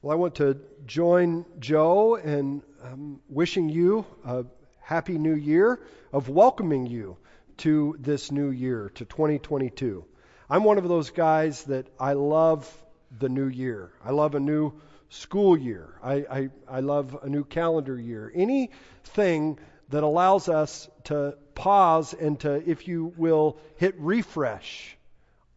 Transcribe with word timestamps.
Well, 0.00 0.12
I 0.12 0.20
want 0.20 0.36
to 0.36 0.56
join 0.86 1.44
Joe 1.58 2.14
in 2.14 2.62
um, 2.84 3.20
wishing 3.28 3.68
you 3.68 4.06
a 4.24 4.44
happy 4.80 5.18
new 5.18 5.34
year, 5.34 5.80
of 6.12 6.28
welcoming 6.28 6.86
you 6.86 7.16
to 7.58 7.96
this 7.98 8.30
new 8.30 8.50
year, 8.50 8.92
to 8.94 9.04
2022. 9.04 10.04
I'm 10.48 10.62
one 10.62 10.78
of 10.78 10.86
those 10.86 11.10
guys 11.10 11.64
that 11.64 11.88
I 11.98 12.12
love 12.12 12.72
the 13.18 13.28
new 13.28 13.48
year. 13.48 13.90
I 14.04 14.12
love 14.12 14.36
a 14.36 14.40
new 14.40 14.72
school 15.08 15.56
year. 15.56 15.98
I, 16.00 16.14
I, 16.14 16.48
I 16.68 16.78
love 16.78 17.18
a 17.20 17.28
new 17.28 17.42
calendar 17.42 17.98
year. 17.98 18.30
Anything 18.32 19.58
that 19.88 20.04
allows 20.04 20.48
us 20.48 20.88
to 21.04 21.36
pause 21.56 22.14
and 22.14 22.38
to, 22.38 22.62
if 22.70 22.86
you 22.86 23.12
will, 23.16 23.58
hit 23.78 23.96
refresh 23.98 24.96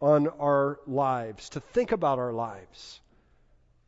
on 0.00 0.26
our 0.26 0.80
lives, 0.88 1.50
to 1.50 1.60
think 1.60 1.92
about 1.92 2.18
our 2.18 2.32
lives 2.32 3.01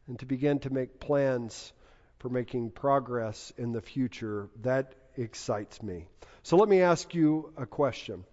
and 0.07 0.19
to 0.19 0.27
begin 0.27 0.59
to 0.61 0.71
make 0.71 1.01
plans 1.01 1.73
for 2.19 2.29
making 2.29 2.71
progress 2.71 3.53
in 3.57 3.73
the 3.73 3.81
future. 3.81 4.49
That 4.63 4.95
excites 5.17 5.83
me. 5.83 6.07
So 6.43 6.57
let 6.57 6.69
me 6.69 6.81
ask 6.83 7.15
you 7.15 7.53
a 7.57 7.67
question. 7.67 8.25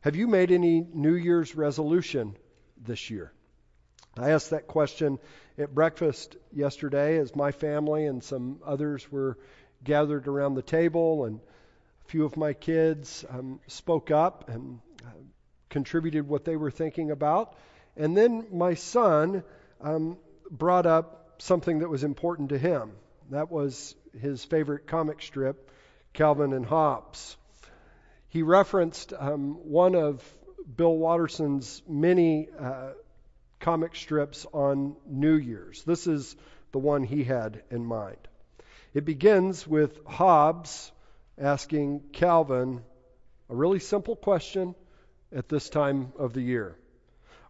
Have 0.00 0.16
you 0.16 0.26
made 0.26 0.50
any 0.50 0.86
New 0.92 1.14
Year's 1.14 1.54
resolution 1.54 2.36
this 2.76 3.10
year? 3.10 3.32
I 4.18 4.30
asked 4.30 4.50
that 4.50 4.66
question 4.66 5.18
at 5.56 5.74
breakfast 5.74 6.36
yesterday 6.52 7.18
as 7.18 7.34
my 7.34 7.52
family 7.52 8.06
and 8.06 8.22
some 8.22 8.60
others 8.64 9.10
were 9.10 9.38
gathered 9.84 10.28
around 10.28 10.54
the 10.54 10.62
table, 10.62 11.24
and 11.24 11.40
a 12.04 12.08
few 12.08 12.24
of 12.24 12.36
my 12.36 12.52
kids 12.52 13.24
um, 13.30 13.60
spoke 13.68 14.10
up 14.10 14.48
and 14.48 14.80
uh, 15.04 15.10
contributed 15.70 16.28
what 16.28 16.44
they 16.44 16.56
were 16.56 16.70
thinking 16.70 17.10
about. 17.10 17.56
And 17.96 18.16
then 18.16 18.46
my 18.52 18.74
son 18.74 19.44
um, 19.80 20.18
brought 20.52 20.84
up 20.84 21.36
something 21.38 21.78
that 21.78 21.88
was 21.88 22.04
important 22.04 22.50
to 22.50 22.58
him. 22.58 22.92
That 23.30 23.50
was 23.50 23.96
his 24.20 24.44
favorite 24.44 24.86
comic 24.86 25.22
strip, 25.22 25.70
Calvin 26.12 26.52
and 26.52 26.66
Hobbes. 26.66 27.36
He 28.28 28.42
referenced 28.42 29.14
um, 29.18 29.54
one 29.64 29.94
of 29.94 30.22
Bill 30.76 30.94
Watterson's 30.94 31.82
many 31.88 32.48
uh, 32.58 32.90
comic 33.60 33.96
strips 33.96 34.46
on 34.52 34.96
New 35.06 35.34
Year's. 35.34 35.82
This 35.84 36.06
is 36.06 36.36
the 36.72 36.78
one 36.78 37.02
he 37.02 37.24
had 37.24 37.62
in 37.70 37.84
mind. 37.84 38.18
It 38.92 39.06
begins 39.06 39.66
with 39.66 40.04
Hobbes 40.04 40.92
asking 41.38 42.02
Calvin 42.12 42.82
a 43.48 43.54
really 43.54 43.78
simple 43.78 44.16
question 44.16 44.74
at 45.34 45.48
this 45.48 45.70
time 45.70 46.12
of 46.18 46.34
the 46.34 46.42
year 46.42 46.76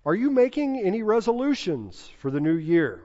Are 0.04 0.14
you 0.14 0.30
making 0.30 0.80
any 0.80 1.02
resolutions 1.02 2.10
for 2.18 2.30
the 2.30 2.40
new 2.40 2.56
year? 2.56 3.02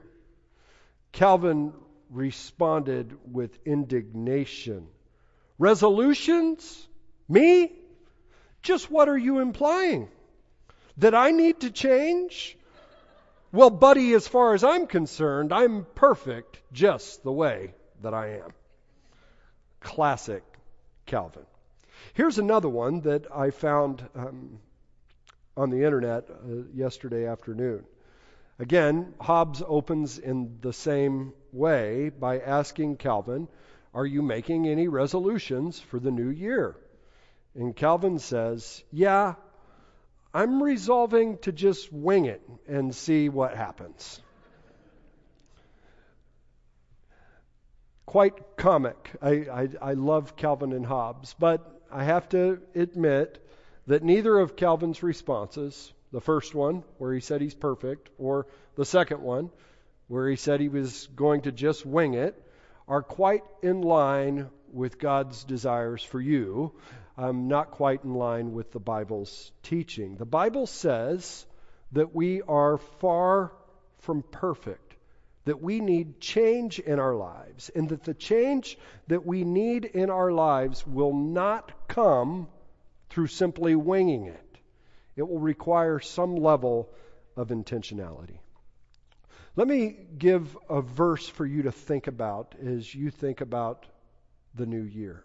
Calvin 1.12 1.72
responded 2.10 3.16
with 3.32 3.58
indignation. 3.64 4.88
Resolutions? 5.58 6.88
Me? 7.28 7.72
Just 8.62 8.90
what 8.90 9.08
are 9.08 9.18
you 9.18 9.38
implying? 9.38 10.08
That 10.96 11.14
I 11.14 11.30
need 11.30 11.60
to 11.60 11.70
change? 11.70 12.58
Well, 13.52 13.70
buddy, 13.70 14.12
as 14.14 14.26
far 14.26 14.54
as 14.54 14.64
I'm 14.64 14.86
concerned, 14.86 15.52
I'm 15.52 15.86
perfect 15.94 16.60
just 16.72 17.22
the 17.22 17.32
way 17.32 17.74
that 18.02 18.12
I 18.12 18.40
am. 18.40 18.52
Classic 19.80 20.42
Calvin. 21.06 21.46
Here's 22.14 22.38
another 22.38 22.68
one 22.68 23.00
that 23.02 23.26
I 23.34 23.50
found 23.50 24.06
um, 24.14 24.58
on 25.58 25.70
the 25.70 25.84
internet 25.84 26.30
uh, 26.30 26.62
yesterday 26.72 27.26
afternoon. 27.26 27.84
Again, 28.60 29.12
Hobbes 29.20 29.62
opens 29.66 30.18
in 30.18 30.58
the 30.60 30.72
same 30.72 31.32
way 31.52 32.10
by 32.10 32.38
asking 32.38 32.96
Calvin, 32.96 33.48
Are 33.92 34.06
you 34.06 34.22
making 34.22 34.68
any 34.68 34.86
resolutions 34.86 35.80
for 35.80 35.98
the 35.98 36.12
new 36.12 36.28
year? 36.28 36.76
And 37.54 37.74
Calvin 37.74 38.20
says, 38.20 38.82
Yeah, 38.92 39.34
I'm 40.32 40.62
resolving 40.62 41.38
to 41.38 41.52
just 41.52 41.92
wing 41.92 42.26
it 42.26 42.42
and 42.68 42.94
see 42.94 43.28
what 43.28 43.56
happens. 43.56 44.20
Quite 48.06 48.56
comic. 48.56 49.10
I, 49.20 49.30
I, 49.30 49.68
I 49.82 49.92
love 49.94 50.36
Calvin 50.36 50.72
and 50.72 50.86
Hobbes, 50.86 51.34
but 51.38 51.82
I 51.90 52.04
have 52.04 52.28
to 52.30 52.60
admit 52.74 53.44
that 53.88 54.02
neither 54.02 54.38
of 54.38 54.54
Calvin's 54.54 55.02
responses, 55.02 55.92
the 56.12 56.20
first 56.20 56.54
one, 56.54 56.84
where 56.98 57.14
he 57.14 57.20
said 57.20 57.40
he's 57.40 57.54
perfect, 57.54 58.10
or 58.18 58.46
the 58.76 58.84
second 58.84 59.22
one, 59.22 59.50
where 60.08 60.28
he 60.28 60.36
said 60.36 60.60
he 60.60 60.68
was 60.68 61.06
going 61.16 61.40
to 61.42 61.52
just 61.52 61.86
wing 61.86 62.12
it, 62.12 62.40
are 62.86 63.02
quite 63.02 63.44
in 63.62 63.80
line 63.80 64.50
with 64.72 64.98
God's 64.98 65.42
desires 65.44 66.02
for 66.02 66.20
you, 66.20 66.74
um, 67.16 67.48
not 67.48 67.70
quite 67.70 68.04
in 68.04 68.12
line 68.12 68.52
with 68.52 68.72
the 68.72 68.78
Bible's 68.78 69.52
teaching. 69.62 70.16
The 70.16 70.26
Bible 70.26 70.66
says 70.66 71.46
that 71.92 72.14
we 72.14 72.42
are 72.42 72.76
far 73.00 73.52
from 74.00 74.22
perfect, 74.22 74.96
that 75.46 75.62
we 75.62 75.80
need 75.80 76.20
change 76.20 76.78
in 76.78 76.98
our 76.98 77.14
lives, 77.14 77.70
and 77.74 77.88
that 77.88 78.04
the 78.04 78.12
change 78.12 78.76
that 79.06 79.24
we 79.24 79.44
need 79.44 79.86
in 79.86 80.10
our 80.10 80.30
lives 80.30 80.86
will 80.86 81.14
not 81.14 81.88
come 81.88 82.48
through 83.10 83.28
simply 83.28 83.74
winging 83.74 84.26
it. 84.26 84.58
It 85.16 85.28
will 85.28 85.38
require 85.38 85.98
some 86.00 86.36
level 86.36 86.88
of 87.36 87.48
intentionality. 87.48 88.38
Let 89.56 89.66
me 89.66 89.96
give 90.16 90.56
a 90.68 90.80
verse 90.80 91.28
for 91.28 91.44
you 91.44 91.62
to 91.62 91.72
think 91.72 92.06
about 92.06 92.54
as 92.64 92.94
you 92.94 93.10
think 93.10 93.40
about 93.40 93.86
the 94.54 94.66
new 94.66 94.82
year. 94.82 95.24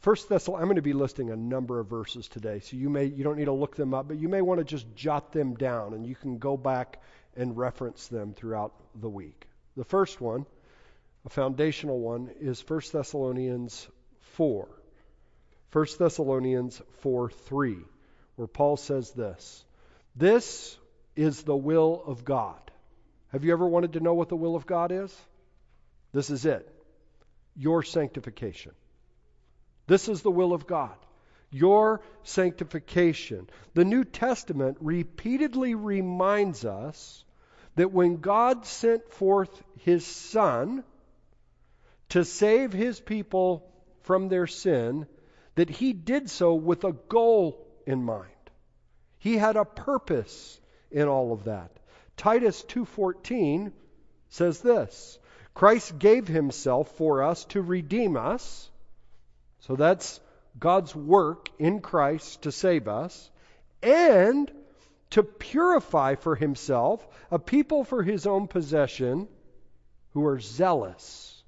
First 0.00 0.28
Thessalonians, 0.28 0.62
I'm 0.62 0.68
going 0.68 0.76
to 0.76 0.82
be 0.82 0.92
listing 0.92 1.30
a 1.30 1.36
number 1.36 1.80
of 1.80 1.88
verses 1.88 2.28
today, 2.28 2.60
so 2.60 2.76
you 2.76 2.88
may 2.88 3.06
you 3.06 3.24
don't 3.24 3.36
need 3.36 3.46
to 3.46 3.52
look 3.52 3.76
them 3.76 3.94
up, 3.94 4.08
but 4.08 4.18
you 4.18 4.28
may 4.28 4.40
want 4.40 4.58
to 4.58 4.64
just 4.64 4.86
jot 4.94 5.32
them 5.32 5.54
down, 5.54 5.94
and 5.94 6.06
you 6.06 6.14
can 6.14 6.38
go 6.38 6.56
back 6.56 7.00
and 7.36 7.56
reference 7.56 8.08
them 8.08 8.32
throughout 8.34 8.72
the 8.94 9.08
week. 9.08 9.46
The 9.76 9.84
first 9.84 10.20
one, 10.20 10.46
a 11.24 11.28
foundational 11.28 11.98
one, 11.98 12.30
is 12.40 12.60
1 12.68 12.80
Thessalonians 12.92 13.88
4. 14.34 14.68
1 15.72 15.86
Thessalonians 15.98 16.80
4 17.00 17.30
3, 17.30 17.76
where 18.36 18.48
Paul 18.48 18.76
says 18.76 19.10
this 19.12 19.64
This 20.14 20.78
is 21.14 21.42
the 21.42 21.56
will 21.56 22.02
of 22.06 22.24
God. 22.24 22.60
Have 23.32 23.44
you 23.44 23.52
ever 23.52 23.66
wanted 23.66 23.94
to 23.94 24.00
know 24.00 24.14
what 24.14 24.28
the 24.28 24.36
will 24.36 24.56
of 24.56 24.66
God 24.66 24.92
is? 24.92 25.14
This 26.12 26.30
is 26.30 26.46
it 26.46 26.72
your 27.56 27.82
sanctification. 27.82 28.72
This 29.86 30.08
is 30.08 30.22
the 30.22 30.30
will 30.30 30.52
of 30.52 30.66
God. 30.66 30.94
Your 31.50 32.02
sanctification. 32.22 33.48
The 33.74 33.84
New 33.84 34.04
Testament 34.04 34.78
repeatedly 34.80 35.74
reminds 35.74 36.64
us 36.64 37.24
that 37.76 37.92
when 37.92 38.16
God 38.16 38.66
sent 38.66 39.10
forth 39.12 39.62
his 39.80 40.04
Son 40.04 40.84
to 42.10 42.24
save 42.24 42.72
his 42.72 43.00
people 43.00 43.70
from 44.02 44.28
their 44.28 44.46
sin, 44.46 45.06
that 45.56 45.68
he 45.68 45.92
did 45.92 46.30
so 46.30 46.54
with 46.54 46.84
a 46.84 46.92
goal 46.92 47.66
in 47.86 48.02
mind. 48.04 48.30
He 49.18 49.36
had 49.36 49.56
a 49.56 49.64
purpose 49.64 50.60
in 50.90 51.08
all 51.08 51.32
of 51.32 51.44
that. 51.44 51.70
Titus 52.16 52.62
2:14 52.64 53.72
says 54.28 54.60
this, 54.60 55.18
Christ 55.54 55.98
gave 55.98 56.28
himself 56.28 56.90
for 56.96 57.22
us 57.22 57.44
to 57.46 57.62
redeem 57.62 58.16
us. 58.16 58.70
So 59.60 59.76
that's 59.76 60.20
God's 60.58 60.94
work 60.94 61.48
in 61.58 61.80
Christ 61.80 62.42
to 62.42 62.52
save 62.52 62.88
us 62.88 63.30
and 63.82 64.50
to 65.10 65.22
purify 65.22 66.14
for 66.16 66.34
himself 66.34 67.06
a 67.30 67.38
people 67.38 67.84
for 67.84 68.02
his 68.02 68.26
own 68.26 68.48
possession 68.48 69.28
who 70.12 70.26
are 70.26 70.40
zealous 70.40 71.42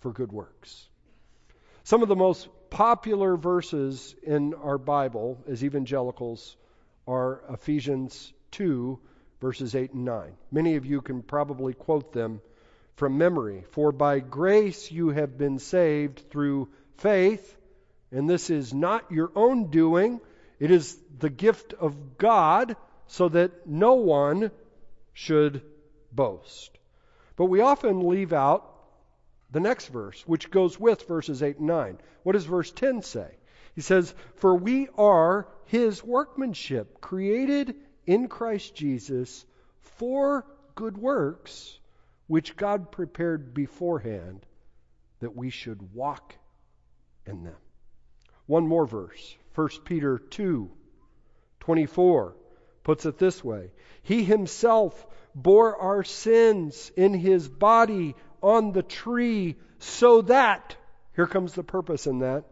for 0.00 0.12
good 0.12 0.32
works. 0.32 0.88
Some 1.84 2.02
of 2.02 2.08
the 2.08 2.16
most 2.16 2.48
popular 2.70 3.36
verses 3.36 4.14
in 4.22 4.54
our 4.54 4.78
Bible 4.78 5.42
as 5.48 5.64
evangelicals 5.64 6.56
are 7.06 7.42
Ephesians 7.50 8.32
2, 8.52 8.98
verses 9.40 9.74
8 9.74 9.92
and 9.92 10.04
9. 10.04 10.32
Many 10.50 10.76
of 10.76 10.86
you 10.86 11.00
can 11.00 11.22
probably 11.22 11.74
quote 11.74 12.12
them 12.12 12.40
from 12.96 13.18
memory. 13.18 13.64
For 13.72 13.92
by 13.92 14.20
grace 14.20 14.90
you 14.90 15.08
have 15.08 15.36
been 15.36 15.58
saved 15.58 16.30
through 16.30 16.68
faith, 16.98 17.56
and 18.12 18.28
this 18.28 18.50
is 18.50 18.72
not 18.72 19.10
your 19.10 19.32
own 19.34 19.70
doing, 19.70 20.20
it 20.58 20.70
is 20.70 20.96
the 21.18 21.30
gift 21.30 21.74
of 21.74 22.18
God, 22.18 22.76
so 23.06 23.28
that 23.28 23.66
no 23.66 23.94
one 23.94 24.50
should 25.12 25.62
boast. 26.12 26.70
But 27.36 27.46
we 27.46 27.60
often 27.60 28.08
leave 28.08 28.32
out 28.32 28.69
the 29.52 29.60
next 29.60 29.88
verse, 29.88 30.22
which 30.26 30.50
goes 30.50 30.78
with 30.78 31.06
verses 31.08 31.42
8 31.42 31.58
and 31.58 31.66
9. 31.66 31.98
What 32.22 32.32
does 32.32 32.44
verse 32.44 32.70
10 32.70 33.02
say? 33.02 33.30
He 33.74 33.80
says, 33.80 34.14
For 34.36 34.54
we 34.54 34.88
are 34.96 35.48
his 35.66 36.04
workmanship, 36.04 37.00
created 37.00 37.74
in 38.06 38.28
Christ 38.28 38.74
Jesus 38.74 39.44
for 39.80 40.46
good 40.74 40.96
works, 40.96 41.78
which 42.26 42.56
God 42.56 42.92
prepared 42.92 43.54
beforehand 43.54 44.46
that 45.20 45.36
we 45.36 45.50
should 45.50 45.94
walk 45.94 46.34
in 47.26 47.44
them. 47.44 47.56
One 48.46 48.66
more 48.66 48.86
verse, 48.86 49.36
1 49.54 49.68
Peter 49.84 50.18
2 50.18 50.70
24, 51.60 52.36
puts 52.82 53.04
it 53.04 53.18
this 53.18 53.44
way 53.44 53.70
He 54.02 54.24
himself 54.24 55.06
bore 55.34 55.76
our 55.76 56.02
sins 56.02 56.90
in 56.96 57.14
his 57.14 57.48
body 57.48 58.16
on 58.42 58.72
the 58.72 58.82
tree 58.82 59.56
so 59.78 60.22
that, 60.22 60.76
here 61.14 61.26
comes 61.26 61.54
the 61.54 61.62
purpose 61.62 62.06
in 62.06 62.20
that, 62.20 62.44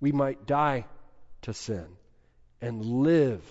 we 0.00 0.12
might 0.12 0.46
die 0.46 0.86
to 1.42 1.52
sin 1.52 1.86
and 2.60 2.84
live 2.84 3.42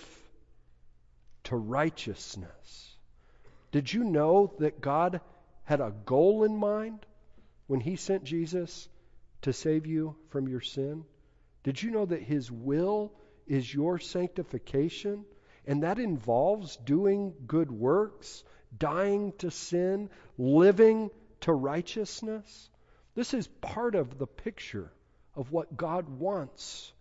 to 1.44 1.56
righteousness. 1.56 2.96
Did 3.72 3.92
you 3.92 4.04
know 4.04 4.52
that 4.58 4.80
God 4.80 5.20
had 5.64 5.80
a 5.80 5.94
goal 6.04 6.44
in 6.44 6.56
mind 6.56 7.06
when 7.66 7.80
he 7.80 7.96
sent 7.96 8.24
Jesus 8.24 8.88
to 9.42 9.52
save 9.52 9.86
you 9.86 10.16
from 10.30 10.48
your 10.48 10.60
sin? 10.60 11.04
Did 11.62 11.82
you 11.82 11.90
know 11.90 12.06
that 12.06 12.22
his 12.22 12.50
will 12.50 13.12
is 13.46 13.72
your 13.72 13.98
sanctification? 13.98 15.24
And 15.66 15.82
that 15.82 15.98
involves 15.98 16.76
doing 16.76 17.34
good 17.46 17.70
works, 17.70 18.42
dying 18.76 19.32
to 19.38 19.50
sin, 19.50 20.10
living 20.38 21.10
to 21.40 21.52
righteousness. 21.52 22.70
This 23.14 23.34
is 23.34 23.46
part 23.46 23.94
of 23.94 24.18
the 24.18 24.26
picture 24.26 24.92
of 25.34 25.52
what 25.52 25.76
God 25.76 26.08
wants 26.08 26.92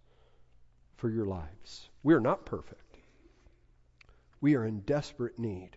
for 0.98 1.10
your 1.10 1.26
lives. 1.26 1.90
We 2.04 2.14
are 2.14 2.20
not 2.20 2.46
perfect. 2.46 2.98
We 4.42 4.56
are 4.56 4.66
in 4.66 4.82
desperate 4.82 5.38
need 5.40 5.72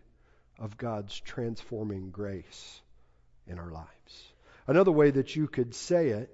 of 0.58 0.76
God's 0.76 1.18
transforming 1.18 2.10
grace 2.10 2.80
in 3.46 3.58
our 3.58 3.70
lives. 3.70 4.32
Another 4.66 4.92
way 4.92 5.10
that 5.10 5.34
you 5.34 5.48
could 5.48 5.74
say 5.74 6.10
it 6.10 6.30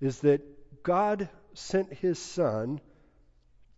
is 0.00 0.20
that 0.20 0.42
God 0.82 1.28
sent 1.54 1.92
his 1.92 2.18
Son 2.18 2.80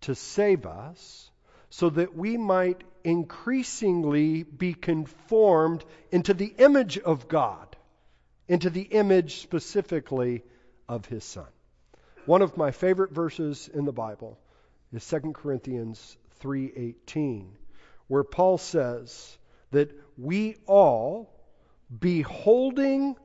to 0.03 0.15
save 0.15 0.67
us 0.67 1.31
so 1.71 1.91
that 1.91 2.17
we 2.17 2.37
might 2.37 2.83
increasingly 3.05 4.43
be 4.43 4.75
conformed 4.75 5.85
into 6.11 6.35
the 6.35 6.55
image 6.59 6.99
of 6.99 7.29
God, 7.29 7.77
into 8.49 8.71
the 8.71 8.83
image 8.83 9.41
specifically 9.41 10.43
of 10.89 11.07
his 11.07 11.25
Son. 11.25 11.47
One 12.25 12.43
of 12.43 12.57
my 12.57 12.71
favorite 12.71 13.13
verses 13.13 13.69
in 13.73 13.85
the 13.85 13.93
Bible 13.93 14.39
is 14.93 15.05
2 15.05 15.33
Corinthians 15.33 16.17
3:18 16.41 17.57
where 18.09 18.25
Paul 18.25 18.59
says 18.59 19.37
that 19.71 19.91
we 20.17 20.57
all 20.67 21.31
beholding 22.01 23.17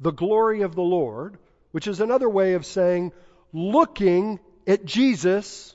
the 0.00 0.12
glory 0.12 0.62
of 0.62 0.74
the 0.74 0.82
Lord, 0.82 1.38
which 1.70 1.86
is 1.86 2.00
another 2.00 2.28
way 2.28 2.54
of 2.54 2.66
saying 2.66 3.12
looking 3.52 4.40
at 4.66 4.84
Jesus, 4.84 5.74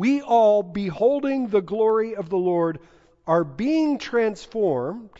we 0.00 0.22
all 0.22 0.62
beholding 0.62 1.48
the 1.48 1.60
glory 1.60 2.16
of 2.16 2.30
the 2.30 2.38
Lord 2.38 2.78
are 3.26 3.44
being 3.44 3.98
transformed 3.98 5.10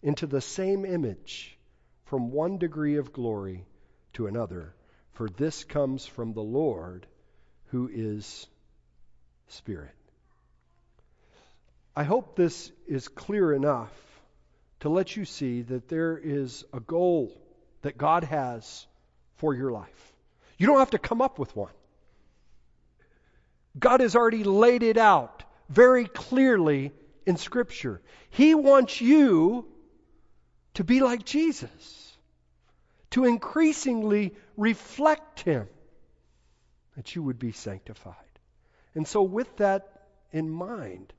into 0.00 0.28
the 0.28 0.40
same 0.40 0.84
image 0.84 1.58
from 2.04 2.30
one 2.30 2.58
degree 2.58 2.98
of 2.98 3.12
glory 3.12 3.66
to 4.12 4.28
another. 4.28 4.76
For 5.14 5.28
this 5.28 5.64
comes 5.64 6.06
from 6.06 6.34
the 6.34 6.40
Lord 6.40 7.04
who 7.72 7.90
is 7.92 8.46
Spirit. 9.48 9.90
I 11.96 12.04
hope 12.04 12.36
this 12.36 12.70
is 12.86 13.08
clear 13.08 13.52
enough 13.52 13.90
to 14.80 14.88
let 14.88 15.16
you 15.16 15.24
see 15.24 15.62
that 15.62 15.88
there 15.88 16.16
is 16.16 16.64
a 16.72 16.78
goal 16.78 17.36
that 17.80 17.98
God 17.98 18.22
has 18.22 18.86
for 19.38 19.52
your 19.52 19.72
life. 19.72 20.12
You 20.58 20.68
don't 20.68 20.78
have 20.78 20.90
to 20.90 20.98
come 21.00 21.20
up 21.20 21.40
with 21.40 21.56
one. 21.56 21.72
God 23.78 24.00
has 24.00 24.16
already 24.16 24.44
laid 24.44 24.82
it 24.82 24.96
out 24.96 25.44
very 25.68 26.06
clearly 26.06 26.92
in 27.26 27.36
Scripture. 27.36 28.00
He 28.30 28.54
wants 28.54 29.00
you 29.00 29.66
to 30.74 30.84
be 30.84 31.00
like 31.00 31.24
Jesus, 31.24 32.16
to 33.10 33.24
increasingly 33.24 34.34
reflect 34.56 35.40
Him, 35.40 35.68
that 36.96 37.14
you 37.14 37.22
would 37.22 37.38
be 37.38 37.52
sanctified. 37.52 38.16
And 38.94 39.06
so, 39.06 39.22
with 39.22 39.56
that 39.56 40.02
in 40.32 40.50
mind, 40.50 41.12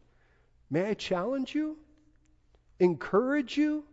may 0.70 0.90
I 0.90 0.94
challenge 0.94 1.56
you, 1.56 1.78
encourage 2.80 3.58
you 3.58 3.84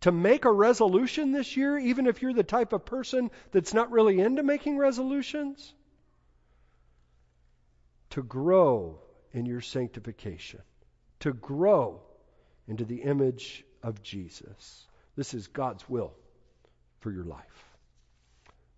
to 0.00 0.12
make 0.12 0.44
a 0.44 0.52
resolution 0.52 1.32
this 1.32 1.56
year, 1.56 1.76
even 1.78 2.06
if 2.06 2.22
you're 2.22 2.32
the 2.32 2.44
type 2.44 2.72
of 2.72 2.84
person 2.84 3.30
that's 3.50 3.74
not 3.74 3.90
really 3.90 4.20
into 4.20 4.44
making 4.44 4.78
resolutions? 4.78 5.74
To 8.10 8.22
grow 8.22 8.98
in 9.32 9.46
your 9.46 9.60
sanctification, 9.60 10.60
to 11.20 11.32
grow 11.32 12.00
into 12.66 12.84
the 12.84 13.02
image 13.02 13.64
of 13.82 14.02
Jesus. 14.02 14.86
This 15.16 15.34
is 15.34 15.46
God's 15.48 15.88
will 15.88 16.12
for 17.00 17.10
your 17.10 17.24
life. 17.24 17.64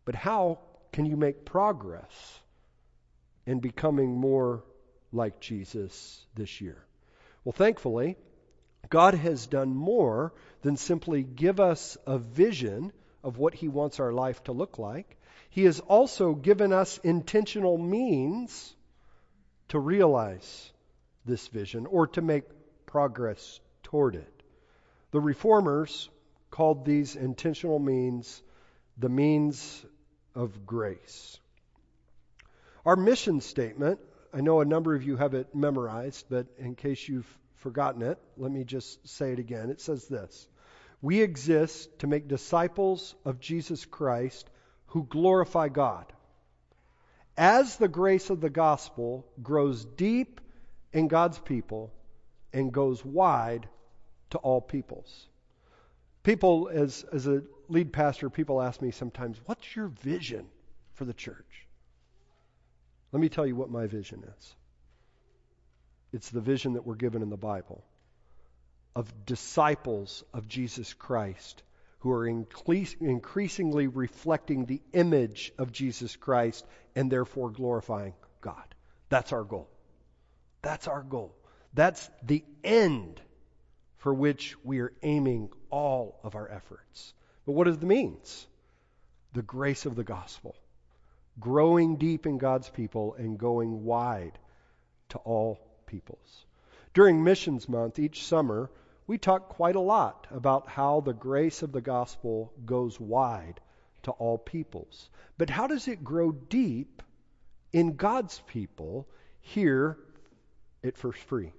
But 0.04 0.14
how 0.14 0.58
can 0.92 1.06
you 1.06 1.16
make 1.16 1.44
progress 1.44 2.40
in 3.46 3.60
becoming 3.60 4.16
more 4.16 4.64
like 5.12 5.40
Jesus 5.40 6.24
this 6.34 6.60
year? 6.60 6.84
Well, 7.44 7.52
thankfully, 7.52 8.16
God 8.88 9.14
has 9.14 9.46
done 9.46 9.74
more 9.74 10.32
than 10.62 10.76
simply 10.76 11.22
give 11.22 11.60
us 11.60 11.96
a 12.06 12.18
vision 12.18 12.92
of 13.22 13.38
what 13.38 13.54
He 13.54 13.68
wants 13.68 14.00
our 14.00 14.12
life 14.12 14.42
to 14.44 14.52
look 14.52 14.78
like. 14.78 15.16
He 15.50 15.64
has 15.64 15.80
also 15.80 16.34
given 16.34 16.72
us 16.72 16.98
intentional 16.98 17.76
means 17.76 18.74
to 19.70 19.78
realize 19.78 20.72
this 21.24 21.48
vision 21.48 21.86
or 21.86 22.06
to 22.08 22.22
make 22.22 22.44
progress 22.86 23.60
toward 23.82 24.14
it. 24.14 24.42
The 25.12 25.20
reformers 25.20 26.08
called 26.50 26.84
these 26.84 27.16
intentional 27.16 27.78
means 27.78 28.42
the 28.98 29.08
means 29.08 29.84
of 30.34 30.66
grace. 30.66 31.38
Our 32.84 32.96
mission 32.96 33.40
statement, 33.40 34.00
I 34.32 34.40
know 34.40 34.60
a 34.60 34.64
number 34.64 34.94
of 34.94 35.02
you 35.02 35.16
have 35.16 35.34
it 35.34 35.54
memorized, 35.54 36.26
but 36.28 36.46
in 36.58 36.74
case 36.74 37.08
you've 37.08 37.38
forgotten 37.56 38.02
it, 38.02 38.18
let 38.36 38.50
me 38.50 38.64
just 38.64 39.06
say 39.08 39.32
it 39.32 39.38
again. 39.38 39.70
It 39.70 39.80
says 39.80 40.06
this 40.08 40.48
We 41.02 41.22
exist 41.22 42.00
to 42.00 42.06
make 42.06 42.26
disciples 42.28 43.14
of 43.24 43.40
Jesus 43.40 43.84
Christ 43.84 44.48
who 44.86 45.04
glorify 45.04 45.68
God. 45.68 46.12
As 47.40 47.76
the 47.76 47.88
grace 47.88 48.28
of 48.28 48.42
the 48.42 48.50
gospel 48.50 49.24
grows 49.42 49.86
deep 49.86 50.42
in 50.92 51.08
God's 51.08 51.38
people 51.38 51.90
and 52.52 52.70
goes 52.70 53.02
wide 53.02 53.66
to 54.30 54.38
all 54.38 54.60
peoples. 54.60 55.26
People, 56.22 56.68
as, 56.70 57.02
as 57.10 57.26
a 57.26 57.42
lead 57.70 57.94
pastor, 57.94 58.28
people 58.28 58.60
ask 58.60 58.82
me 58.82 58.90
sometimes, 58.90 59.40
What's 59.46 59.74
your 59.74 59.86
vision 59.86 60.48
for 60.92 61.06
the 61.06 61.14
church? 61.14 61.66
Let 63.10 63.22
me 63.22 63.30
tell 63.30 63.46
you 63.46 63.56
what 63.56 63.70
my 63.70 63.86
vision 63.86 64.22
is. 64.38 64.54
It's 66.12 66.28
the 66.28 66.42
vision 66.42 66.74
that 66.74 66.84
we're 66.84 66.94
given 66.94 67.22
in 67.22 67.30
the 67.30 67.38
Bible 67.38 67.82
of 68.94 69.24
disciples 69.24 70.24
of 70.34 70.46
Jesus 70.46 70.92
Christ 70.92 71.62
who 72.00 72.12
are 72.12 72.26
increasingly 72.26 73.86
reflecting 73.86 74.64
the 74.64 74.82
image 74.92 75.52
of 75.58 75.72
Jesus 75.72 76.16
Christ 76.16 76.66
and 76.94 77.10
therefore 77.10 77.50
glorifying 77.50 78.14
God. 78.40 78.74
That's 79.08 79.32
our 79.32 79.44
goal. 79.44 79.68
That's 80.62 80.88
our 80.88 81.02
goal. 81.02 81.34
That's 81.74 82.10
the 82.22 82.44
end 82.64 83.20
for 83.98 84.14
which 84.14 84.56
we 84.64 84.80
are 84.80 84.92
aiming 85.02 85.50
all 85.70 86.18
of 86.24 86.34
our 86.34 86.50
efforts. 86.50 87.12
But 87.44 87.52
what 87.52 87.68
are 87.68 87.76
the 87.76 87.86
means? 87.86 88.46
The 89.34 89.42
grace 89.42 89.86
of 89.86 89.94
the 89.94 90.04
gospel, 90.04 90.56
growing 91.38 91.96
deep 91.96 92.26
in 92.26 92.38
God's 92.38 92.68
people 92.68 93.14
and 93.14 93.38
going 93.38 93.84
wide 93.84 94.38
to 95.10 95.18
all 95.18 95.60
peoples. 95.86 96.46
During 96.94 97.22
Missions 97.22 97.68
Month 97.68 97.98
each 97.98 98.24
summer, 98.24 98.70
we 99.10 99.18
talk 99.18 99.48
quite 99.48 99.74
a 99.74 99.80
lot 99.80 100.28
about 100.30 100.68
how 100.68 101.00
the 101.00 101.12
grace 101.12 101.62
of 101.62 101.72
the 101.72 101.80
gospel 101.80 102.52
goes 102.64 103.00
wide 103.00 103.58
to 104.04 104.12
all 104.12 104.38
peoples. 104.38 105.10
But 105.36 105.50
how 105.50 105.66
does 105.66 105.88
it 105.88 106.04
grow 106.04 106.30
deep 106.30 107.02
in 107.72 107.96
God's 107.96 108.40
people 108.46 109.08
here 109.40 109.98
at 110.84 110.96
First 110.96 111.18
Free? 111.24 111.52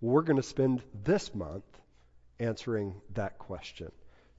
We're 0.00 0.22
going 0.22 0.36
to 0.36 0.42
spend 0.44 0.84
this 1.02 1.34
month 1.34 1.64
answering 2.38 2.94
that 3.14 3.38
question, 3.38 3.90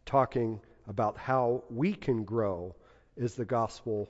talking 0.05 0.61
about 0.87 1.17
how 1.17 1.65
we 1.69 1.93
can 1.93 2.23
grow 2.23 2.73
as 3.21 3.35
the 3.35 3.43
gospel 3.43 4.09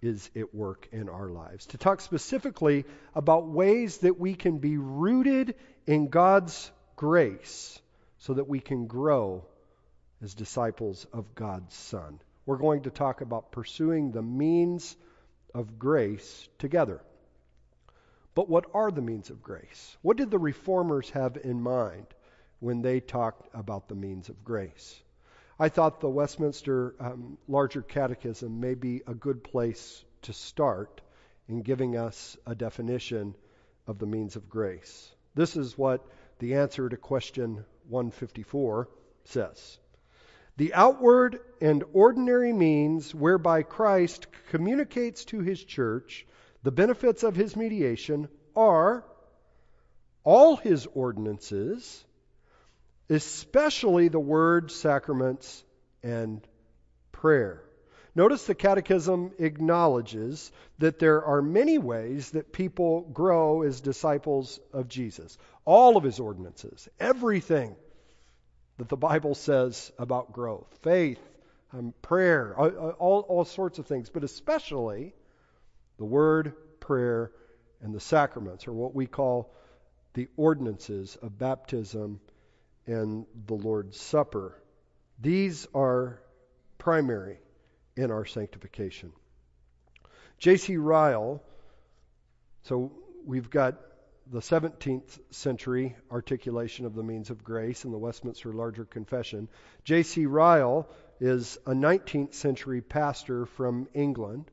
is 0.00 0.30
at 0.36 0.54
work 0.54 0.88
in 0.92 1.08
our 1.08 1.28
lives. 1.28 1.66
To 1.66 1.76
talk 1.76 2.00
specifically 2.02 2.84
about 3.16 3.48
ways 3.48 3.98
that 3.98 4.16
we 4.16 4.36
can 4.36 4.58
be 4.58 4.76
rooted 4.76 5.56
in 5.88 6.06
God's 6.06 6.70
grace 7.00 7.80
so 8.18 8.34
that 8.34 8.46
we 8.46 8.60
can 8.60 8.86
grow 8.86 9.42
as 10.22 10.34
disciples 10.34 11.06
of 11.14 11.34
God's 11.34 11.74
Son. 11.74 12.20
We're 12.44 12.58
going 12.58 12.82
to 12.82 12.90
talk 12.90 13.22
about 13.22 13.52
pursuing 13.52 14.12
the 14.12 14.20
means 14.20 14.98
of 15.54 15.78
grace 15.78 16.46
together. 16.58 17.00
But 18.34 18.50
what 18.50 18.66
are 18.74 18.90
the 18.90 19.00
means 19.00 19.30
of 19.30 19.42
grace? 19.42 19.96
What 20.02 20.18
did 20.18 20.30
the 20.30 20.38
reformers 20.38 21.08
have 21.08 21.38
in 21.42 21.62
mind 21.62 22.06
when 22.58 22.82
they 22.82 23.00
talked 23.00 23.48
about 23.54 23.88
the 23.88 23.94
means 23.94 24.28
of 24.28 24.44
grace? 24.44 25.02
I 25.58 25.70
thought 25.70 26.02
the 26.02 26.10
Westminster 26.10 26.96
um, 27.00 27.38
Larger 27.48 27.80
Catechism 27.80 28.60
may 28.60 28.74
be 28.74 29.00
a 29.06 29.14
good 29.14 29.42
place 29.42 30.04
to 30.20 30.34
start 30.34 31.00
in 31.48 31.62
giving 31.62 31.96
us 31.96 32.36
a 32.46 32.54
definition 32.54 33.34
of 33.86 33.98
the 33.98 34.06
means 34.06 34.36
of 34.36 34.50
grace. 34.50 35.10
This 35.34 35.56
is 35.56 35.78
what 35.78 36.06
the 36.40 36.56
answer 36.56 36.88
to 36.88 36.96
question 36.96 37.64
154 37.88 38.88
says. 39.24 39.78
The 40.56 40.74
outward 40.74 41.40
and 41.60 41.84
ordinary 41.92 42.52
means 42.52 43.14
whereby 43.14 43.62
Christ 43.62 44.26
communicates 44.50 45.24
to 45.26 45.40
his 45.40 45.62
church 45.62 46.26
the 46.62 46.72
benefits 46.72 47.22
of 47.22 47.36
his 47.36 47.56
mediation 47.56 48.28
are 48.54 49.04
all 50.24 50.56
his 50.56 50.86
ordinances, 50.86 52.04
especially 53.08 54.08
the 54.08 54.20
word, 54.20 54.70
sacraments, 54.70 55.64
and 56.02 56.46
prayer. 57.12 57.62
Notice 58.14 58.44
the 58.44 58.54
Catechism 58.54 59.32
acknowledges 59.38 60.50
that 60.78 60.98
there 60.98 61.24
are 61.24 61.40
many 61.40 61.78
ways 61.78 62.30
that 62.32 62.52
people 62.52 63.02
grow 63.02 63.62
as 63.62 63.80
disciples 63.80 64.58
of 64.72 64.88
Jesus. 64.88 65.38
All 65.70 65.96
of 65.96 66.02
his 66.02 66.18
ordinances, 66.18 66.88
everything 66.98 67.76
that 68.78 68.88
the 68.88 68.96
Bible 68.96 69.36
says 69.36 69.92
about 70.00 70.32
growth 70.32 70.66
faith, 70.82 71.20
um, 71.72 71.94
prayer, 72.02 72.56
all, 72.58 73.20
all 73.20 73.44
sorts 73.44 73.78
of 73.78 73.86
things, 73.86 74.10
but 74.10 74.24
especially 74.24 75.14
the 75.96 76.04
word, 76.04 76.54
prayer, 76.80 77.30
and 77.80 77.94
the 77.94 78.00
sacraments, 78.00 78.66
or 78.66 78.72
what 78.72 78.96
we 78.96 79.06
call 79.06 79.54
the 80.14 80.26
ordinances 80.36 81.14
of 81.22 81.38
baptism 81.38 82.18
and 82.88 83.24
the 83.46 83.54
Lord's 83.54 84.00
Supper. 84.00 84.60
These 85.20 85.68
are 85.72 86.20
primary 86.78 87.38
in 87.96 88.10
our 88.10 88.24
sanctification. 88.24 89.12
J.C. 90.36 90.78
Ryle, 90.78 91.40
so 92.64 92.90
we've 93.24 93.50
got 93.50 93.80
the 94.32 94.40
17th 94.40 95.18
century 95.30 95.96
articulation 96.08 96.86
of 96.86 96.94
the 96.94 97.02
means 97.02 97.30
of 97.30 97.42
grace 97.42 97.84
in 97.84 97.90
the 97.90 97.98
Westminster 97.98 98.52
Larger 98.52 98.84
Confession. 98.84 99.48
J.C. 99.82 100.24
Ryle 100.26 100.88
is 101.18 101.58
a 101.66 101.72
19th 101.72 102.34
century 102.34 102.80
pastor 102.80 103.44
from 103.44 103.88
England, 103.92 104.48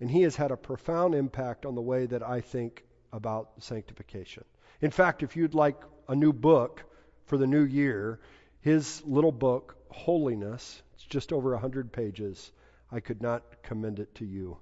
and 0.00 0.10
he 0.10 0.22
has 0.22 0.34
had 0.34 0.50
a 0.50 0.56
profound 0.56 1.14
impact 1.14 1.64
on 1.64 1.76
the 1.76 1.80
way 1.80 2.06
that 2.06 2.24
I 2.24 2.40
think 2.40 2.84
about 3.12 3.50
sanctification. 3.60 4.44
In 4.80 4.90
fact, 4.90 5.22
if 5.22 5.36
you'd 5.36 5.54
like 5.54 5.80
a 6.08 6.16
new 6.16 6.32
book 6.32 6.82
for 7.26 7.36
the 7.36 7.46
new 7.46 7.62
year, 7.62 8.18
his 8.62 9.00
little 9.04 9.32
book, 9.32 9.76
Holiness, 9.90 10.82
it's 10.94 11.04
just 11.04 11.32
over 11.32 11.52
100 11.52 11.92
pages, 11.92 12.50
I 12.90 12.98
could 12.98 13.22
not 13.22 13.62
commend 13.62 14.00
it 14.00 14.12
to 14.16 14.24
you 14.24 14.58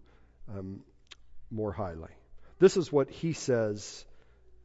um, 0.55 0.81
more 1.51 1.73
highly. 1.73 2.11
This 2.59 2.77
is 2.77 2.93
what 2.93 3.09
he 3.09 3.33
says 3.33 4.05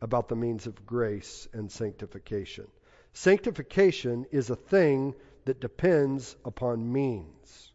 about 0.02 0.28
the 0.28 0.36
means 0.36 0.68
of 0.68 0.86
grace 0.86 1.48
and 1.54 1.72
sanctification. 1.72 2.68
Sanctification 3.14 4.26
is 4.32 4.50
a 4.50 4.56
thing 4.56 5.16
that 5.46 5.60
depends 5.60 6.36
upon 6.46 6.92
means. 6.92 7.72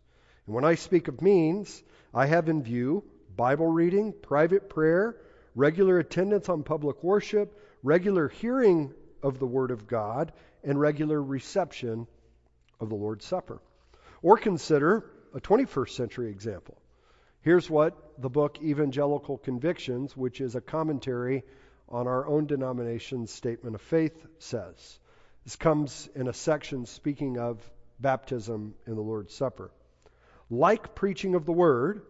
And 0.47 0.55
when 0.55 0.65
I 0.65 0.75
speak 0.75 1.09
of 1.09 1.23
means, 1.23 1.83
I 2.15 2.27
have 2.27 2.49
in 2.49 2.63
view 2.63 3.05
Bible 3.37 3.67
reading, 3.67 4.13
private 4.13 4.69
prayer, 4.69 5.17
regular 5.55 5.99
attendance 5.99 6.49
on 6.49 6.63
public 6.63 7.03
worship, 7.03 7.59
regular 7.83 8.29
hearing 8.29 8.93
of 9.23 9.39
the 9.39 9.47
Word 9.47 9.71
of 9.71 9.87
God, 9.87 10.33
and 10.63 10.79
regular 10.79 11.21
reception 11.23 12.07
of 12.79 12.89
the 12.89 12.95
Lord's 12.95 13.25
Supper. 13.25 13.61
Or 14.23 14.37
consider 14.37 15.11
a 15.35 15.41
21st 15.41 15.91
century 15.91 16.31
example. 16.31 16.77
Here's 17.41 17.69
what 17.69 18.21
the 18.21 18.31
book 18.31 18.59
Evangelical 18.63 19.39
Convictions, 19.39 20.17
which 20.17 20.41
is 20.41 20.55
a 20.55 20.61
commentary 20.61 21.43
on 21.93 22.09
our 22.09 22.27
own 22.27 22.47
denomination's 22.47 23.31
statement 23.31 23.75
of 23.75 23.83
faith, 23.83 24.27
says. 24.39 24.99
This 25.45 25.57
comes 25.57 26.09
in 26.15 26.27
a 26.27 26.33
section 26.33 26.87
speaking 26.87 27.39
of 27.39 27.59
baptism 28.01 28.75
in 28.87 28.95
the 28.95 29.03
Lord's 29.03 29.35
Supper. 29.35 29.71
Like 30.51 30.95
preaching 30.95 31.35
of 31.35 31.45
the 31.45 31.53
Word, 31.53 32.03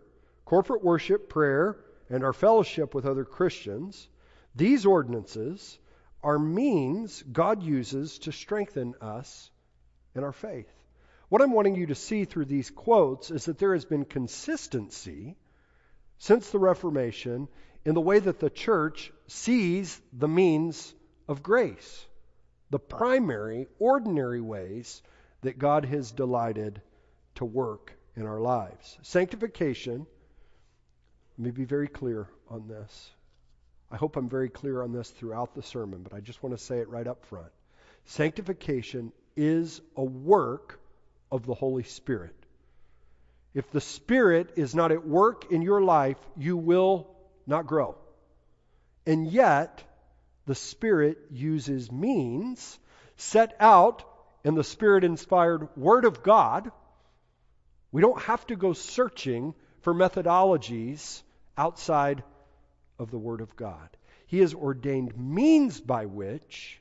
corporate 0.45 0.85
worship, 0.85 1.29
prayer, 1.29 1.77
and 2.09 2.23
our 2.25 2.33
fellowship 2.33 2.95
with 2.95 3.07
other 3.07 3.25
Christians, 3.25 4.09
these 4.55 4.87
ordinances 4.87 5.79
are 6.23 6.39
means 6.39 7.23
God 7.23 7.63
uses 7.63 8.19
to 8.21 8.33
strengthen 8.33 8.95
us 9.01 9.51
in 10.15 10.23
our 10.23 10.33
faith. 10.33 10.71
What 11.29 11.43
I'm 11.43 11.53
wanting 11.53 11.75
you 11.75 11.87
to 11.87 11.95
see 11.95 12.25
through 12.25 12.45
these 12.45 12.71
quotes 12.71 13.31
is 13.31 13.47
that 13.47 13.59
there 13.59 13.73
has 13.73 13.85
been 13.85 14.05
consistency 14.05 15.37
since 16.19 16.51
the 16.51 16.59
Reformation 16.59 17.49
in 17.85 17.95
the 17.95 18.01
way 18.01 18.19
that 18.19 18.41
the 18.41 18.51
church 18.51 19.13
sees 19.27 20.01
the 20.13 20.29
means 20.29 20.95
of 21.29 21.43
grace, 21.43 22.07
the 22.71 22.79
primary, 22.79 23.67
ordinary 23.79 24.41
ways 24.41 25.03
that 25.43 25.59
God 25.59 25.85
has 25.85 26.13
delighted 26.13 26.81
to 27.37 27.45
work 27.45 27.93
in 28.17 28.27
our 28.27 28.41
lives. 28.41 28.99
Sanctification, 29.03 30.07
let 31.39 31.45
me 31.45 31.51
be 31.51 31.65
very 31.65 31.89
clear 31.89 32.29
on 32.49 32.69
this. 32.69 33.11
I 33.91 33.97
hope 33.97 34.17
I'm 34.17 34.29
very 34.29 34.49
clear 34.49 34.83
on 34.83 34.93
this 34.93 35.11
throughout 35.11 35.55
the 35.55 35.63
sermon, 35.63 36.03
but 36.03 36.15
I 36.15 36.21
just 36.21 36.43
want 36.43 36.57
to 36.57 36.65
say 36.65 36.79
it 36.79 36.89
right 36.89 37.07
up 37.07 37.25
front. 37.27 37.53
Sanctification 38.07 39.13
is 39.37 39.81
a 39.97 40.05
work 40.05 40.81
of 41.31 41.47
the 41.47 41.55
Holy 41.55 41.83
Spirit. 41.83 42.35
If 43.55 43.71
the 43.71 43.81
Spirit 43.81 44.53
is 44.57 44.75
not 44.75 44.93
at 44.93 45.07
work 45.07 45.51
in 45.51 45.63
your 45.63 45.83
life, 45.83 46.17
you 46.37 46.57
will 46.57 47.12
not 47.47 47.67
grow. 47.67 47.97
And 49.07 49.27
yet, 49.27 49.83
the 50.47 50.55
Spirit 50.55 51.19
uses 51.31 51.91
means 51.91 52.79
set 53.17 53.55
out 53.61 54.05
in 54.45 54.55
the 54.55 54.65
Spirit 54.65 55.05
inspired 55.05 55.77
Word 55.77 56.05
of 56.05 56.23
God. 56.23 56.71
We 57.91 58.03
don't 58.03 58.21
have 58.23 58.47
to 58.49 58.57
go 58.57 58.73
searching 58.73 59.55
for 59.83 59.95
methodologies 59.95 61.23
outside 61.57 62.23
of 62.99 63.11
the 63.11 63.19
Word 63.19 63.41
of 63.41 63.55
God. 63.57 63.89
He 64.27 64.39
has 64.39 64.55
ordained 64.55 65.17
means 65.17 65.81
by 65.81 66.07
which 66.07 66.81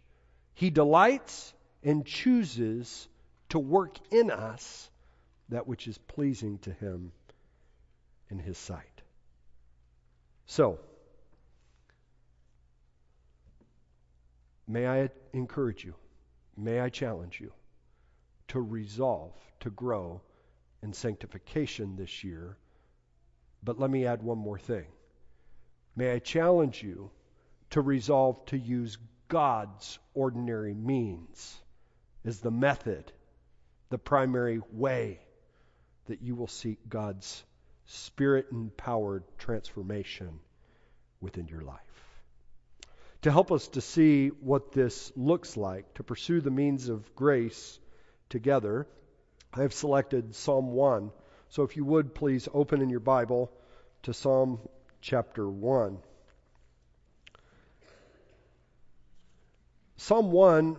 He 0.53 0.69
delights 0.69 1.53
and 1.83 2.05
chooses 2.05 3.07
to 3.49 3.59
work 3.59 3.97
in 4.11 4.31
us 4.31 4.89
that 5.49 5.67
which 5.67 5.87
is 5.87 5.97
pleasing 5.97 6.59
to 6.59 6.71
Him 6.71 7.11
in 8.29 8.39
His 8.39 8.57
sight. 8.57 8.90
So, 10.51 10.79
may 14.67 14.85
I 14.85 15.09
encourage 15.31 15.85
you, 15.85 15.95
may 16.57 16.81
I 16.81 16.89
challenge 16.89 17.39
you 17.39 17.53
to 18.49 18.59
resolve 18.59 19.31
to 19.61 19.69
grow 19.69 20.21
in 20.83 20.91
sanctification 20.91 21.95
this 21.95 22.25
year. 22.25 22.57
But 23.63 23.79
let 23.79 23.89
me 23.89 24.05
add 24.05 24.21
one 24.21 24.39
more 24.39 24.59
thing. 24.59 24.87
May 25.95 26.11
I 26.11 26.19
challenge 26.19 26.83
you 26.83 27.11
to 27.69 27.79
resolve 27.79 28.45
to 28.47 28.57
use 28.57 28.97
God's 29.29 29.99
ordinary 30.13 30.73
means 30.73 31.61
as 32.25 32.41
the 32.41 32.51
method 32.51 33.13
the 33.89 33.97
primary 33.97 34.59
way 34.73 35.21
that 36.07 36.21
you 36.21 36.35
will 36.35 36.47
seek 36.47 36.89
God's 36.89 37.41
spirit 37.91 38.47
empowered 38.51 39.23
transformation 39.37 40.39
within 41.19 41.47
your 41.47 41.61
life. 41.61 41.79
To 43.23 43.31
help 43.31 43.51
us 43.51 43.67
to 43.69 43.81
see 43.81 44.29
what 44.29 44.71
this 44.71 45.11
looks 45.15 45.57
like, 45.57 45.93
to 45.95 46.03
pursue 46.03 46.41
the 46.41 46.49
means 46.49 46.89
of 46.89 47.15
grace 47.15 47.79
together, 48.29 48.87
I 49.53 49.61
have 49.61 49.73
selected 49.73 50.33
Psalm 50.33 50.71
1. 50.71 51.11
So 51.49 51.63
if 51.63 51.75
you 51.75 51.85
would 51.85 52.15
please 52.15 52.47
open 52.53 52.81
in 52.81 52.89
your 52.89 53.01
Bible 53.01 53.51
to 54.03 54.13
Psalm 54.13 54.59
chapter 55.01 55.47
1. 55.47 55.99
Psalm 59.97 60.31
1 60.31 60.77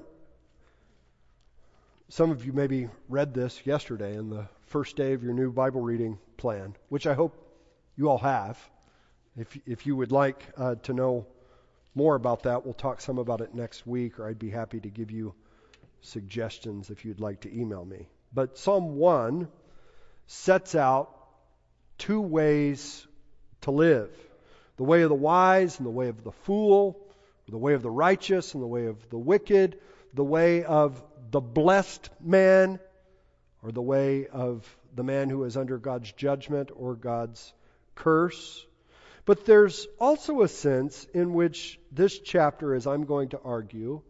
some 2.13 2.31
of 2.31 2.45
you 2.45 2.53
maybe 2.53 2.91
read 3.09 3.33
this 3.33 3.65
yesterday 3.65 4.17
in 4.17 4.29
the 4.29 4.47
first 4.67 4.97
day 4.97 5.15
of 5.15 5.23
your 5.23 5.33
new 5.33 5.51
Bible 5.51 5.81
reading 5.81 6.19
plan, 6.43 6.75
which 6.89 7.07
I 7.07 7.15
hope 7.15 7.35
you 7.97 8.11
all 8.11 8.19
have. 8.19 8.59
If, 9.37 9.57
if 9.65 9.87
you 9.87 9.95
would 9.95 10.11
like 10.11 10.45
uh, 10.57 10.75
to 10.83 10.93
know 10.93 11.27
more 11.95 12.17
about 12.17 12.43
that, 12.43 12.65
we'll 12.65 12.75
talk 12.75 13.01
some 13.01 13.19
about 13.19 13.41
it 13.41 13.55
next 13.55 13.87
week, 13.87 14.19
or 14.19 14.27
I'd 14.29 14.41
be 14.41 14.51
happy 14.51 14.81
to 14.81 14.91
give 14.91 15.13
you 15.13 15.35
suggestions 16.01 16.91
if 16.91 17.05
you'd 17.05 17.21
like 17.21 17.43
to 17.43 17.61
email 17.61 17.85
me. 17.85 18.09
But 18.35 18.59
Psalm 18.59 18.97
1 18.97 19.47
sets 20.27 20.75
out 20.75 21.17
two 21.97 22.21
ways 22.21 23.07
to 23.61 23.71
live 23.71 24.11
the 24.79 24.85
way 24.85 25.03
of 25.03 25.11
the 25.11 25.15
wise 25.15 25.79
and 25.79 25.87
the 25.87 25.91
way 25.91 26.09
of 26.09 26.25
the 26.25 26.33
fool, 26.33 27.07
the 27.49 27.59
way 27.59 27.75
of 27.75 27.83
the 27.83 27.91
righteous 27.91 28.55
and 28.55 28.63
the 28.63 28.67
way 28.67 28.87
of 28.87 28.97
the 29.11 29.19
wicked, 29.19 29.79
the 30.13 30.25
way 30.25 30.65
of 30.65 31.01
the 31.31 31.41
blessed 31.41 32.11
man 32.21 32.81
or 33.63 33.71
the 33.71 33.83
way 33.83 34.27
of 34.27 34.67
the 34.95 35.03
man 35.03 35.31
who 35.31 35.45
is 35.45 35.57
under 35.57 35.79
God's 35.79 36.13
judgment 36.13 36.71
or 36.75 36.95
God's 36.95 37.53
curse. 37.95 38.67
But 39.25 39.45
there's 39.45 39.87
also 40.01 40.43
a 40.43 40.49
sense 40.49 41.05
in 41.15 41.33
which 41.33 41.79
this 41.91 42.19
chapter, 42.19 42.75
as 42.75 42.87
I'm 42.87 43.05
going 43.05 43.31
to 43.31 43.41
argue, 43.41 44.03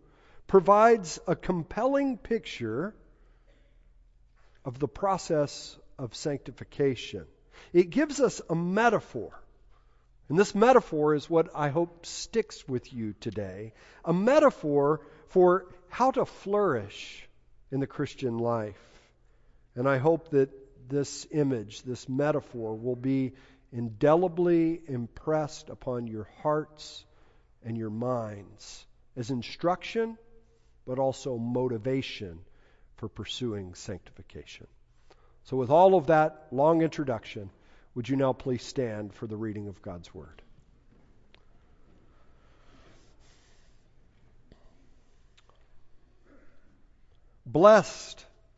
provides 0.47 1.19
a 1.27 1.37
compelling 1.37 2.17
picture 2.17 2.95
of 4.65 4.79
the 4.79 4.89
process 4.89 5.77
of 5.99 6.15
sanctification. 6.15 7.27
It 7.73 7.91
gives 7.91 8.21
us 8.21 8.41
a 8.49 8.55
metaphor. 8.55 9.39
And 10.29 10.39
this 10.39 10.55
metaphor 10.55 11.15
is 11.15 11.29
what 11.29 11.51
I 11.55 11.69
hope 11.69 12.07
sticks 12.07 12.67
with 12.67 12.93
you 12.93 13.15
today 13.21 13.75
a 14.05 14.13
metaphor 14.13 15.01
for 15.29 15.67
how 15.89 16.11
to 16.13 16.25
flourish 16.25 17.29
in 17.71 17.81
the 17.81 17.87
Christian 17.87 18.39
life. 18.39 18.81
And 19.75 19.89
I 19.89 19.99
hope 19.99 20.31
that 20.31 20.51
this 20.93 21.27
image, 21.31 21.83
this 21.83 22.09
metaphor, 22.09 22.77
will 22.77 22.95
be 22.97 23.33
indelibly 23.73 24.81
impressed 24.87 25.71
upon 25.71 26.07
your 26.07 26.29
hearts 26.43 27.05
and 27.65 27.77
your 27.77 27.91
minds 27.91 28.85
as 29.17 29.31
instruction, 29.31 30.19
but 30.87 30.99
also 30.99 31.39
motivation 31.39 32.39
for 32.97 33.09
pursuing 33.09 33.75
sanctification. 33.75 34.67
So, 35.45 35.57
with 35.57 35.71
all 35.71 35.95
of 35.95 36.07
that 36.09 36.49
long 36.53 36.83
introduction, 36.83 37.51
would 37.95 38.09
you 38.09 38.17
now 38.17 38.33
please 38.33 38.63
stand 38.63 39.15
for 39.15 39.27
the 39.27 39.37
reading 39.37 39.69
of 39.69 39.81
God's 39.83 40.15
Word? 40.15 40.43
Blessed 47.45 48.25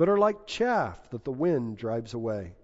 but 0.00 0.08
are 0.08 0.16
like 0.16 0.46
chaff 0.46 1.10
that 1.10 1.24
the 1.24 1.30
wind 1.30 1.76
drives 1.76 2.14
away. 2.14 2.54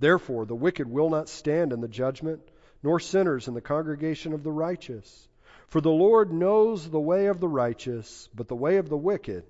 Therefore, 0.00 0.46
the 0.46 0.54
wicked 0.54 0.88
will 0.88 1.10
not 1.10 1.28
stand 1.28 1.70
in 1.70 1.82
the 1.82 1.86
judgment, 1.86 2.40
nor 2.82 2.98
sinners 2.98 3.46
in 3.46 3.52
the 3.52 3.60
congregation 3.60 4.32
of 4.32 4.42
the 4.42 4.50
righteous. 4.50 5.28
For 5.66 5.82
the 5.82 5.90
Lord 5.90 6.32
knows 6.32 6.88
the 6.88 6.98
way 6.98 7.26
of 7.26 7.40
the 7.40 7.46
righteous, 7.46 8.26
but 8.34 8.48
the 8.48 8.56
way 8.56 8.78
of 8.78 8.88
the 8.88 8.96
wicked 8.96 9.44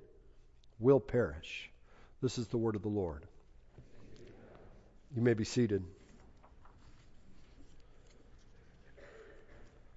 will 0.81 0.99
perish. 0.99 1.71
This 2.21 2.38
is 2.38 2.49
the 2.49 2.59
word 2.59 2.75
of 2.75 2.83
the 2.83 2.88
Lord. 2.88 3.25
You 5.14 5.23
may 5.23 5.35
be 5.35 5.45
seated. 5.45 5.85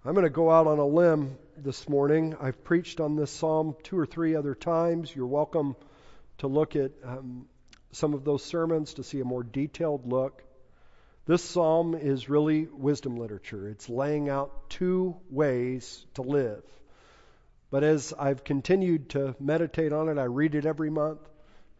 I'm 0.05 0.13
going 0.13 0.25
to 0.25 0.29
go 0.29 0.51
out 0.51 0.67
on 0.67 0.77
a 0.77 0.85
limb 0.85 1.39
this 1.57 1.89
morning. 1.89 2.35
I've 2.39 2.63
preached 2.63 2.99
on 2.99 3.15
this 3.15 3.31
psalm 3.31 3.75
two 3.81 3.97
or 3.97 4.05
three 4.05 4.35
other 4.35 4.53
times. 4.53 5.15
You're 5.15 5.25
welcome 5.25 5.75
to 6.39 6.47
look 6.47 6.75
at 6.75 6.91
um, 7.03 7.47
some 7.91 8.13
of 8.13 8.23
those 8.23 8.43
sermons 8.43 8.95
to 8.95 9.03
see 9.03 9.19
a 9.19 9.25
more 9.25 9.43
detailed 9.43 10.07
look. 10.07 10.43
This 11.25 11.43
psalm 11.43 11.95
is 11.95 12.29
really 12.29 12.67
wisdom 12.67 13.17
literature. 13.17 13.67
It's 13.69 13.89
laying 13.89 14.29
out 14.29 14.69
two 14.69 15.15
ways 15.29 16.05
to 16.15 16.21
live. 16.21 16.63
But 17.71 17.83
as 17.83 18.13
I've 18.17 18.43
continued 18.43 19.09
to 19.11 19.35
meditate 19.39 19.91
on 19.91 20.09
it, 20.09 20.17
I 20.17 20.25
read 20.25 20.55
it 20.55 20.65
every 20.65 20.89
month, 20.89 21.19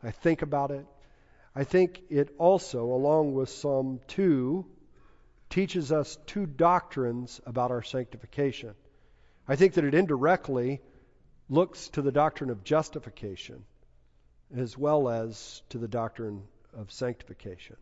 I 0.02 0.12
think 0.12 0.42
about 0.42 0.72
it. 0.72 0.86
I 1.56 1.64
think 1.64 2.02
it 2.10 2.34
also, 2.38 2.84
along 2.86 3.34
with 3.34 3.50
Psalm 3.50 4.02
2, 4.08 4.66
teaches 5.50 5.92
us 5.92 6.18
two 6.26 6.46
doctrines 6.46 7.40
about 7.46 7.72
our 7.72 7.84
sanctification. 7.84 8.74
I 9.48 9.56
think 9.56 9.76
that 9.76 9.86
it 9.86 9.94
indirectly 9.94 10.82
looks 11.50 11.88
to 11.90 12.02
the 12.02 12.12
doctrine 12.12 12.50
of 12.50 12.64
justification 12.64 13.64
as 14.56 14.78
well 14.78 15.10
as 15.10 15.62
to 15.70 15.78
the 15.78 15.88
doctrine 15.88 16.44
of 16.78 16.92
sanctification. 16.92 17.78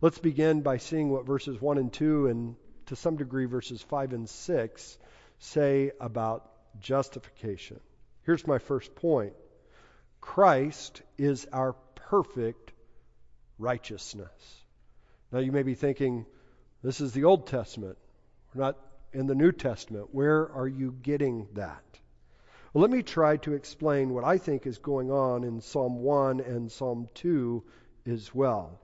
Let's 0.00 0.18
begin 0.18 0.62
by 0.62 0.78
seeing 0.78 1.10
what 1.10 1.26
verses 1.26 1.60
1 1.60 1.78
and 1.78 1.92
2 1.92 2.26
and 2.28 2.56
to 2.86 2.96
some 2.96 3.16
degree 3.16 3.46
verses 3.46 3.80
5 3.82 4.12
and 4.12 4.28
6 4.28 4.98
say 5.38 5.92
about 6.00 6.50
justification. 6.80 7.80
Here's 8.24 8.46
my 8.46 8.58
first 8.58 8.94
point 8.94 9.34
Christ 10.20 11.02
is 11.18 11.46
our 11.52 11.74
perfect 11.94 12.72
righteousness. 13.58 14.64
Now 15.30 15.38
you 15.38 15.52
may 15.52 15.62
be 15.62 15.74
thinking, 15.74 16.26
this 16.82 17.00
is 17.00 17.12
the 17.12 17.24
Old 17.24 17.46
Testament. 17.46 17.98
We're 18.54 18.62
not 18.62 18.78
in 19.12 19.26
the 19.26 19.34
New 19.34 19.52
Testament. 19.52 20.08
Where 20.12 20.50
are 20.52 20.68
you 20.68 20.92
getting 21.02 21.48
that? 21.54 21.93
Well, 22.74 22.82
let 22.82 22.90
me 22.90 23.04
try 23.04 23.36
to 23.36 23.52
explain 23.52 24.12
what 24.12 24.24
I 24.24 24.36
think 24.36 24.66
is 24.66 24.78
going 24.78 25.12
on 25.12 25.44
in 25.44 25.60
Psalm 25.60 26.02
1 26.02 26.40
and 26.40 26.72
Psalm 26.72 27.08
2 27.14 27.62
as 28.04 28.34
well. 28.34 28.80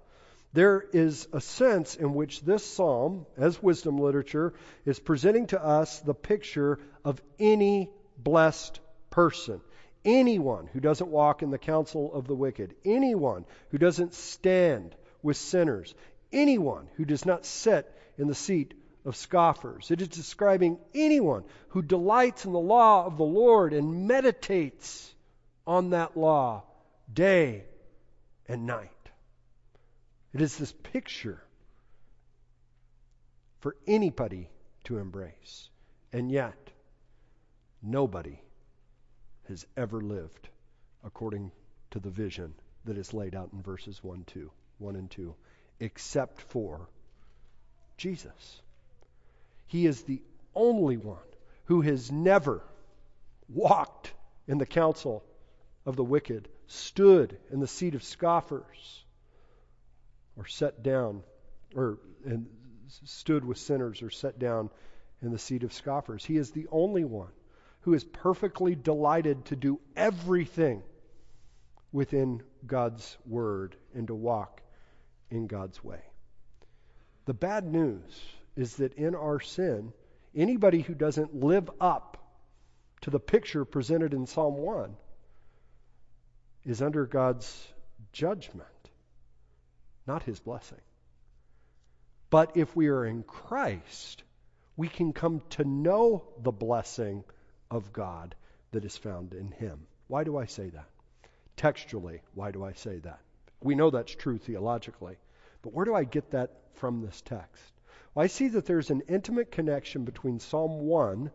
There 0.52 0.84
is 0.92 1.26
a 1.32 1.40
sense 1.40 1.96
in 1.96 2.14
which 2.14 2.42
this 2.42 2.64
psalm, 2.64 3.26
as 3.36 3.60
wisdom 3.60 3.98
literature, 3.98 4.54
is 4.84 5.00
presenting 5.00 5.48
to 5.48 5.60
us 5.60 5.98
the 5.98 6.14
picture 6.14 6.78
of 7.04 7.20
any 7.40 7.90
blessed 8.16 8.78
person. 9.10 9.60
Anyone 10.04 10.68
who 10.72 10.78
doesn't 10.78 11.10
walk 11.10 11.42
in 11.42 11.50
the 11.50 11.58
counsel 11.58 12.14
of 12.14 12.28
the 12.28 12.34
wicked, 12.36 12.76
anyone 12.84 13.44
who 13.70 13.78
doesn't 13.78 14.14
stand 14.14 14.94
with 15.20 15.36
sinners, 15.36 15.96
anyone 16.32 16.88
who 16.96 17.04
does 17.04 17.26
not 17.26 17.44
sit 17.44 17.92
in 18.16 18.28
the 18.28 18.36
seat 18.36 18.72
of 19.04 19.16
scoffers. 19.16 19.90
It 19.90 20.00
is 20.00 20.08
describing 20.08 20.78
anyone 20.94 21.44
who 21.68 21.82
delights 21.82 22.44
in 22.44 22.52
the 22.52 22.58
law 22.58 23.06
of 23.06 23.16
the 23.16 23.24
Lord 23.24 23.72
and 23.72 24.06
meditates 24.06 25.14
on 25.66 25.90
that 25.90 26.16
law 26.16 26.64
day 27.12 27.64
and 28.48 28.66
night. 28.66 28.90
It 30.32 30.40
is 30.40 30.56
this 30.56 30.72
picture 30.72 31.42
for 33.60 33.76
anybody 33.86 34.48
to 34.84 34.98
embrace. 34.98 35.68
And 36.12 36.30
yet, 36.30 36.70
nobody 37.82 38.40
has 39.48 39.66
ever 39.76 40.00
lived 40.00 40.48
according 41.04 41.52
to 41.92 42.00
the 42.00 42.10
vision 42.10 42.54
that 42.84 42.96
is 42.96 43.14
laid 43.14 43.34
out 43.34 43.50
in 43.52 43.62
verses 43.62 44.02
1, 44.02 44.24
2, 44.26 44.50
1 44.78 44.96
and 44.96 45.10
2 45.10 45.34
except 45.80 46.40
for 46.42 46.88
Jesus. 47.96 48.60
He 49.70 49.86
is 49.86 50.02
the 50.02 50.20
only 50.52 50.96
one 50.96 51.22
who 51.66 51.80
has 51.82 52.10
never 52.10 52.60
walked 53.48 54.12
in 54.48 54.58
the 54.58 54.66
counsel 54.66 55.24
of 55.86 55.94
the 55.94 56.02
wicked, 56.02 56.48
stood 56.66 57.38
in 57.52 57.60
the 57.60 57.68
seat 57.68 57.94
of 57.94 58.02
scoffers, 58.02 59.04
or 60.36 60.44
sat 60.46 60.82
down, 60.82 61.22
or 61.76 62.00
and 62.24 62.48
stood 63.04 63.44
with 63.44 63.58
sinners, 63.58 64.02
or 64.02 64.10
sat 64.10 64.40
down 64.40 64.70
in 65.22 65.30
the 65.30 65.38
seat 65.38 65.62
of 65.62 65.72
scoffers. 65.72 66.24
He 66.24 66.36
is 66.36 66.50
the 66.50 66.66
only 66.72 67.04
one 67.04 67.30
who 67.82 67.94
is 67.94 68.02
perfectly 68.02 68.74
delighted 68.74 69.44
to 69.44 69.54
do 69.54 69.78
everything 69.94 70.82
within 71.92 72.42
God's 72.66 73.16
word 73.24 73.76
and 73.94 74.08
to 74.08 74.16
walk 74.16 74.62
in 75.30 75.46
God's 75.46 75.84
way. 75.84 76.02
The 77.26 77.34
bad 77.34 77.64
news 77.64 78.20
is 78.56 78.76
that 78.76 78.94
in 78.94 79.14
our 79.14 79.40
sin, 79.40 79.92
anybody 80.34 80.80
who 80.80 80.94
doesn't 80.94 81.34
live 81.34 81.70
up 81.80 82.16
to 83.02 83.10
the 83.10 83.20
picture 83.20 83.64
presented 83.64 84.12
in 84.12 84.26
Psalm 84.26 84.56
1 84.56 84.94
is 86.64 86.82
under 86.82 87.06
God's 87.06 87.66
judgment, 88.12 88.68
not 90.06 90.22
his 90.22 90.38
blessing. 90.40 90.80
But 92.28 92.56
if 92.56 92.74
we 92.76 92.88
are 92.88 93.04
in 93.04 93.22
Christ, 93.22 94.22
we 94.76 94.88
can 94.88 95.12
come 95.12 95.42
to 95.50 95.64
know 95.64 96.24
the 96.42 96.52
blessing 96.52 97.24
of 97.70 97.92
God 97.92 98.34
that 98.72 98.84
is 98.84 98.96
found 98.96 99.34
in 99.34 99.50
him. 99.50 99.80
Why 100.06 100.24
do 100.24 100.36
I 100.36 100.46
say 100.46 100.68
that? 100.70 100.88
Textually, 101.56 102.20
why 102.34 102.50
do 102.50 102.64
I 102.64 102.72
say 102.72 102.98
that? 102.98 103.20
We 103.62 103.74
know 103.74 103.90
that's 103.90 104.14
true 104.14 104.38
theologically. 104.38 105.16
But 105.62 105.72
where 105.72 105.84
do 105.84 105.94
I 105.94 106.04
get 106.04 106.30
that 106.30 106.50
from 106.74 107.02
this 107.02 107.20
text? 107.20 107.72
Well, 108.14 108.24
I 108.24 108.26
see 108.26 108.48
that 108.48 108.66
there's 108.66 108.90
an 108.90 109.02
intimate 109.08 109.50
connection 109.50 110.04
between 110.04 110.40
Psalm 110.40 110.80
1 110.80 111.30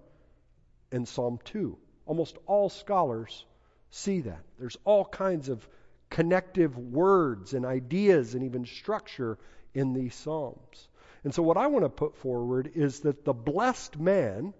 and 0.92 1.08
Psalm 1.08 1.40
2. 1.46 1.78
Almost 2.06 2.38
all 2.46 2.70
scholars 2.70 3.46
see 3.90 4.22
that. 4.22 4.44
There's 4.60 4.78
all 4.84 5.06
kinds 5.06 5.50
of 5.50 5.68
connective 6.10 6.78
words 6.78 7.54
and 7.54 7.66
ideas 7.66 8.36
and 8.36 8.44
even 8.44 8.66
structure 8.66 9.38
in 9.74 9.94
these 9.94 10.16
Psalms. 10.16 10.90
And 11.24 11.34
so, 11.34 11.42
what 11.42 11.58
I 11.58 11.68
want 11.68 11.86
to 11.86 11.90
put 11.90 12.16
forward 12.18 12.72
is 12.76 13.00
that 13.02 13.26
the 13.26 13.34
blessed 13.34 13.98
man, 13.98 14.54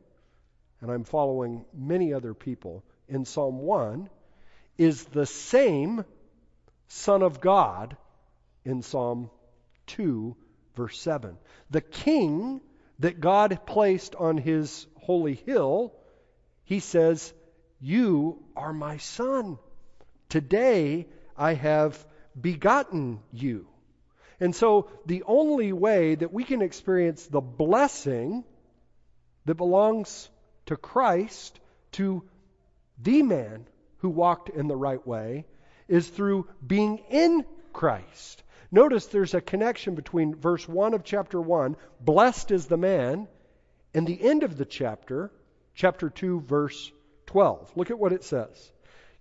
and 0.82 0.92
I'm 0.92 1.04
following 1.04 1.66
many 1.74 2.14
other 2.14 2.34
people 2.34 2.84
in 3.08 3.26
Psalm 3.26 3.60
1, 3.60 4.10
is 4.78 5.04
the 5.06 5.26
same 5.26 6.04
Son 6.88 7.22
of 7.22 7.40
God 7.40 7.96
in 8.64 8.82
Psalm 8.82 9.30
2, 9.88 10.36
verse 10.76 11.00
7. 11.00 11.38
The 11.70 11.82
king 11.82 12.62
that 13.00 13.20
God 13.20 13.60
placed 13.66 14.16
on 14.16 14.38
his 14.38 14.88
holy 15.02 15.36
hill, 15.36 15.94
he 16.64 16.80
says, 16.80 17.34
You 17.80 18.44
are 18.56 18.74
my 18.74 18.98
son. 18.98 19.58
Today 20.30 21.08
I 21.38 21.54
have 21.54 22.06
begotten 22.40 23.20
you. 23.32 23.68
And 24.40 24.56
so 24.56 24.90
the 25.06 25.24
only 25.26 25.72
way 25.72 26.16
that 26.16 26.34
we 26.34 26.44
can 26.44 26.62
experience 26.62 27.26
the 27.26 27.42
blessing 27.42 28.44
that 29.46 29.56
belongs 29.56 30.30
to 30.66 30.76
Christ, 30.76 31.60
to 31.94 32.24
the 33.02 33.22
man 33.22 33.66
who 33.98 34.10
walked 34.10 34.50
in 34.50 34.68
the 34.68 34.76
right 34.76 35.06
way, 35.06 35.46
is 35.88 36.08
through 36.08 36.48
being 36.66 36.98
in 37.10 37.46
Christ. 37.72 38.44
Notice 38.72 39.06
there's 39.08 39.34
a 39.34 39.42
connection 39.42 39.96
between 39.96 40.36
verse 40.36 40.68
1 40.68 40.94
of 40.94 41.04
chapter 41.04 41.40
1, 41.40 41.76
blessed 42.00 42.52
is 42.52 42.66
the 42.66 42.78
man, 42.78 43.28
and 43.94 44.06
the 44.06 44.22
end 44.22 44.44
of 44.44 44.58
the 44.58 44.66
chapter, 44.66 45.32
chapter 45.74 46.10
2, 46.10 46.42
verse 46.42 46.92
12. 47.28 47.72
Look 47.76 47.92
at 47.92 48.00
what 48.00 48.14
it 48.14 48.24
says 48.24 48.72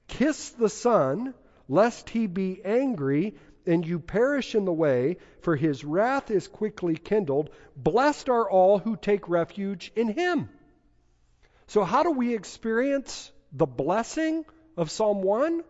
Kiss 0.08 0.50
the 0.50 0.68
Son, 0.68 1.34
lest 1.68 2.10
he 2.10 2.26
be 2.26 2.60
angry 2.64 3.36
and 3.66 3.86
you 3.86 3.98
perish 3.98 4.54
in 4.54 4.64
the 4.64 4.72
way, 4.72 5.16
for 5.40 5.56
his 5.56 5.84
wrath 5.84 6.30
is 6.30 6.48
quickly 6.48 6.96
kindled. 6.96 7.50
Blessed 7.76 8.28
are 8.28 8.48
all 8.48 8.78
who 8.78 8.96
take 8.96 9.28
refuge 9.28 9.90
in 9.96 10.08
him. 10.08 10.48
So, 11.66 11.82
how 11.82 12.02
do 12.02 12.10
we 12.10 12.34
experience 12.34 13.32
the 13.52 13.66
blessing 13.66 14.44
of 14.76 14.90
Psalm 14.90 15.22
1? 15.22 15.62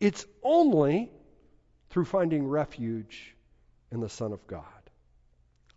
It's 0.00 0.26
only 0.42 1.12
through 1.92 2.06
finding 2.06 2.48
refuge 2.48 3.36
in 3.90 4.00
the 4.00 4.08
Son 4.08 4.32
of 4.32 4.46
God. 4.46 4.64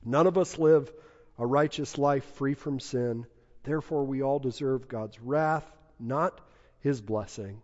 None 0.04 0.28
of 0.28 0.38
us 0.38 0.58
live 0.58 0.92
a 1.38 1.46
righteous 1.46 1.98
life 1.98 2.24
free 2.36 2.54
from 2.54 2.80
sin. 2.80 3.26
Therefore, 3.64 4.06
we 4.06 4.24
all 4.24 4.40
deserve 4.40 4.88
God's 4.88 5.20
wrath, 5.20 5.70
not 6.00 6.40
his 6.80 7.02
blessing. 7.02 7.62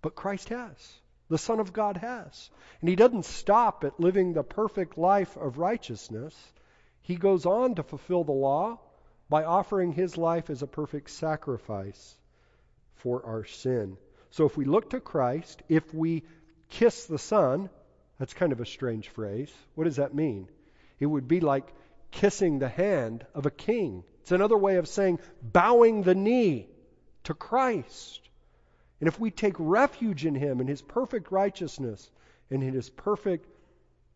But 0.00 0.14
Christ 0.14 0.50
has. 0.50 0.92
The 1.28 1.38
Son 1.38 1.58
of 1.58 1.72
God 1.72 1.96
has. 1.96 2.50
And 2.80 2.88
he 2.88 2.94
doesn't 2.94 3.24
stop 3.24 3.82
at 3.82 3.98
living 3.98 4.32
the 4.32 4.44
perfect 4.44 4.96
life 4.96 5.36
of 5.36 5.58
righteousness. 5.58 6.36
He 7.00 7.16
goes 7.16 7.46
on 7.46 7.74
to 7.74 7.82
fulfill 7.82 8.22
the 8.22 8.30
law 8.30 8.78
by 9.28 9.42
offering 9.42 9.90
his 9.90 10.16
life 10.16 10.50
as 10.50 10.62
a 10.62 10.68
perfect 10.68 11.10
sacrifice 11.10 12.16
for 12.94 13.26
our 13.26 13.44
sin. 13.44 13.98
So 14.30 14.46
if 14.46 14.56
we 14.56 14.66
look 14.66 14.90
to 14.90 15.00
Christ, 15.00 15.62
if 15.68 15.92
we 15.92 16.22
kiss 16.68 17.06
the 17.06 17.18
Son, 17.18 17.70
that's 18.18 18.34
kind 18.34 18.52
of 18.52 18.60
a 18.60 18.66
strange 18.66 19.08
phrase. 19.08 19.52
What 19.74 19.84
does 19.84 19.96
that 19.96 20.14
mean? 20.14 20.48
It 20.98 21.06
would 21.06 21.28
be 21.28 21.40
like 21.40 21.72
kissing 22.10 22.58
the 22.58 22.68
hand 22.68 23.24
of 23.34 23.46
a 23.46 23.50
king. 23.50 24.04
It's 24.22 24.32
another 24.32 24.56
way 24.56 24.76
of 24.76 24.88
saying 24.88 25.20
bowing 25.42 26.02
the 26.02 26.14
knee 26.14 26.68
to 27.24 27.34
Christ. 27.34 28.28
And 29.00 29.08
if 29.08 29.20
we 29.20 29.30
take 29.30 29.54
refuge 29.58 30.26
in 30.26 30.34
Him, 30.34 30.60
in 30.60 30.66
His 30.66 30.82
perfect 30.82 31.30
righteousness, 31.30 32.10
and 32.50 32.62
in 32.62 32.74
His 32.74 32.90
perfect 32.90 33.46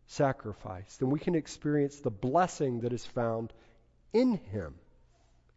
sacrifice, 0.07 0.97
then 0.97 1.09
we 1.09 1.19
can 1.19 1.35
experience 1.35 1.99
the 1.99 2.11
blessing 2.11 2.81
that 2.81 2.93
is 2.93 3.05
found 3.05 3.53
in 4.11 4.33
Him, 4.51 4.75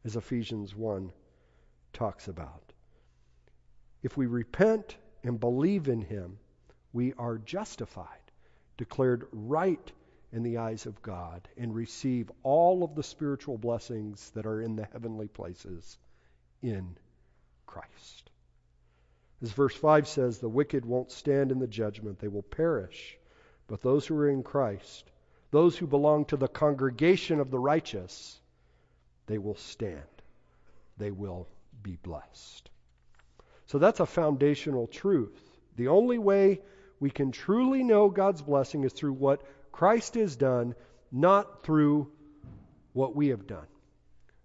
as 0.05 0.17
Ephesians 0.17 0.75
1 0.75 1.11
talks 1.93 2.29
about. 2.29 2.63
If 4.03 4.17
we 4.17 4.27
repent 4.27 4.97
and 5.25 5.41
believe 5.41 5.89
in 5.89 6.03
Him, 6.03 6.39
we 6.93 7.13
are 7.15 7.39
justified, 7.39 8.26
declared 8.77 9.27
right 9.33 9.93
in 10.33 10.43
the 10.43 10.59
eyes 10.59 10.87
of 10.87 11.01
God, 11.03 11.49
and 11.57 11.75
receive 11.75 12.31
all 12.43 12.83
of 12.83 12.95
the 12.95 13.03
spiritual 13.03 13.57
blessings 13.57 14.31
that 14.35 14.45
are 14.45 14.61
in 14.61 14.77
the 14.77 14.89
heavenly 14.93 15.29
places 15.29 15.99
in 16.63 16.97
Christ. 17.67 18.31
As 19.43 19.53
verse 19.53 19.75
5 19.75 20.09
says, 20.09 20.39
the 20.39 20.49
wicked 20.49 20.85
won't 20.85 21.11
stand 21.13 21.53
in 21.53 21.59
the 21.59 21.67
judgment, 21.67 22.19
they 22.19 22.29
will 22.29 22.43
perish. 22.43 23.19
But 23.69 23.83
those 23.83 24.07
who 24.07 24.17
are 24.17 24.29
in 24.29 24.43
Christ, 24.43 25.11
those 25.51 25.77
who 25.77 25.87
belong 25.87 26.25
to 26.27 26.37
the 26.37 26.49
congregation 26.49 27.41
of 27.41 27.51
the 27.51 27.59
righteous, 27.59 28.41
they 29.27 29.39
will 29.39 29.57
stand. 29.57 30.03
They 30.99 31.11
will 31.11 31.47
be 31.83 31.99
blessed. 32.03 32.71
So 33.67 33.79
that's 33.79 34.01
a 34.01 34.07
foundational 34.07 34.87
truth. 34.87 35.41
The 35.77 35.89
only 35.89 36.19
way 36.19 36.61
we 37.01 37.11
can 37.11 37.33
truly 37.33 37.83
know 37.83 38.09
God's 38.09 38.43
blessing 38.43 38.85
is 38.85 38.93
through 38.93 39.13
what 39.13 39.43
Christ 39.73 40.15
has 40.15 40.37
done, 40.37 40.75
not 41.13 41.63
through 41.63 42.11
what 42.93 43.15
we 43.15 43.29
have 43.29 43.47
done. 43.47 43.67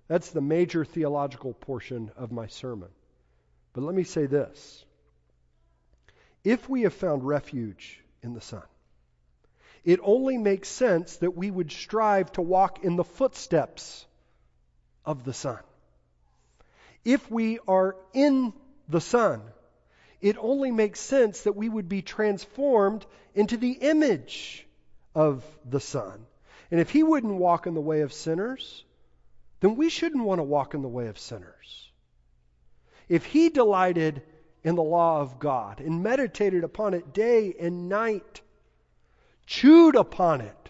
That's 0.07 0.31
the 0.31 0.41
major 0.41 0.83
theological 0.83 1.53
portion 1.53 2.11
of 2.17 2.31
my 2.31 2.47
sermon. 2.47 2.89
But 3.73 3.83
let 3.83 3.95
me 3.95 4.03
say 4.03 4.25
this 4.25 4.83
if 6.43 6.67
we 6.67 6.81
have 6.81 6.93
found 6.93 7.25
refuge 7.25 8.03
in 8.21 8.33
the 8.33 8.41
Son, 8.41 8.63
it 9.83 9.99
only 10.03 10.37
makes 10.37 10.67
sense 10.67 11.17
that 11.17 11.35
we 11.35 11.49
would 11.49 11.71
strive 11.71 12.31
to 12.33 12.41
walk 12.41 12.83
in 12.83 12.95
the 12.95 13.03
footsteps 13.03 14.05
of 15.05 15.23
the 15.23 15.33
Son. 15.33 15.59
If 17.03 17.31
we 17.31 17.59
are 17.67 17.95
in 18.13 18.53
the 18.89 19.01
Son, 19.01 19.41
it 20.21 20.37
only 20.39 20.71
makes 20.71 20.99
sense 20.99 21.41
that 21.41 21.55
we 21.55 21.67
would 21.67 21.89
be 21.89 22.01
transformed 22.01 23.05
into 23.33 23.57
the 23.57 23.71
image 23.71 24.67
of 25.15 25.43
the 25.65 25.79
Son. 25.79 26.25
And 26.69 26.79
if 26.79 26.89
He 26.89 27.03
wouldn't 27.03 27.35
walk 27.35 27.67
in 27.67 27.73
the 27.73 27.81
way 27.81 28.01
of 28.01 28.13
sinners, 28.13 28.85
then 29.61 29.75
we 29.75 29.89
shouldn't 29.89 30.23
want 30.23 30.39
to 30.39 30.43
walk 30.43 30.73
in 30.73 30.81
the 30.81 30.87
way 30.89 31.07
of 31.07 31.17
sinners. 31.17 31.91
If 33.07 33.25
he 33.25 33.49
delighted 33.49 34.23
in 34.63 34.75
the 34.75 34.83
law 34.83 35.21
of 35.21 35.39
God 35.39 35.79
and 35.79 36.03
meditated 36.03 36.63
upon 36.63 36.93
it 36.93 37.13
day 37.13 37.55
and 37.59 37.87
night, 37.87 38.41
chewed 39.45 39.95
upon 39.95 40.41
it, 40.41 40.69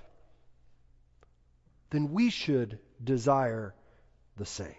then 1.89 2.11
we 2.11 2.29
should 2.29 2.79
desire 3.03 3.73
the 4.37 4.45
same. 4.45 4.75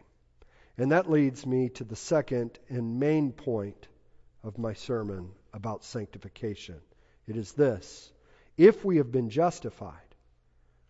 And 0.76 0.92
that 0.92 1.10
leads 1.10 1.46
me 1.46 1.68
to 1.70 1.84
the 1.84 1.96
second 1.96 2.58
and 2.68 2.98
main 2.98 3.32
point 3.32 3.88
of 4.42 4.58
my 4.58 4.74
sermon 4.74 5.30
about 5.52 5.84
sanctification. 5.84 6.80
It 7.26 7.36
is 7.36 7.52
this 7.52 8.12
if 8.56 8.84
we 8.84 8.98
have 8.98 9.10
been 9.10 9.30
justified, 9.30 10.14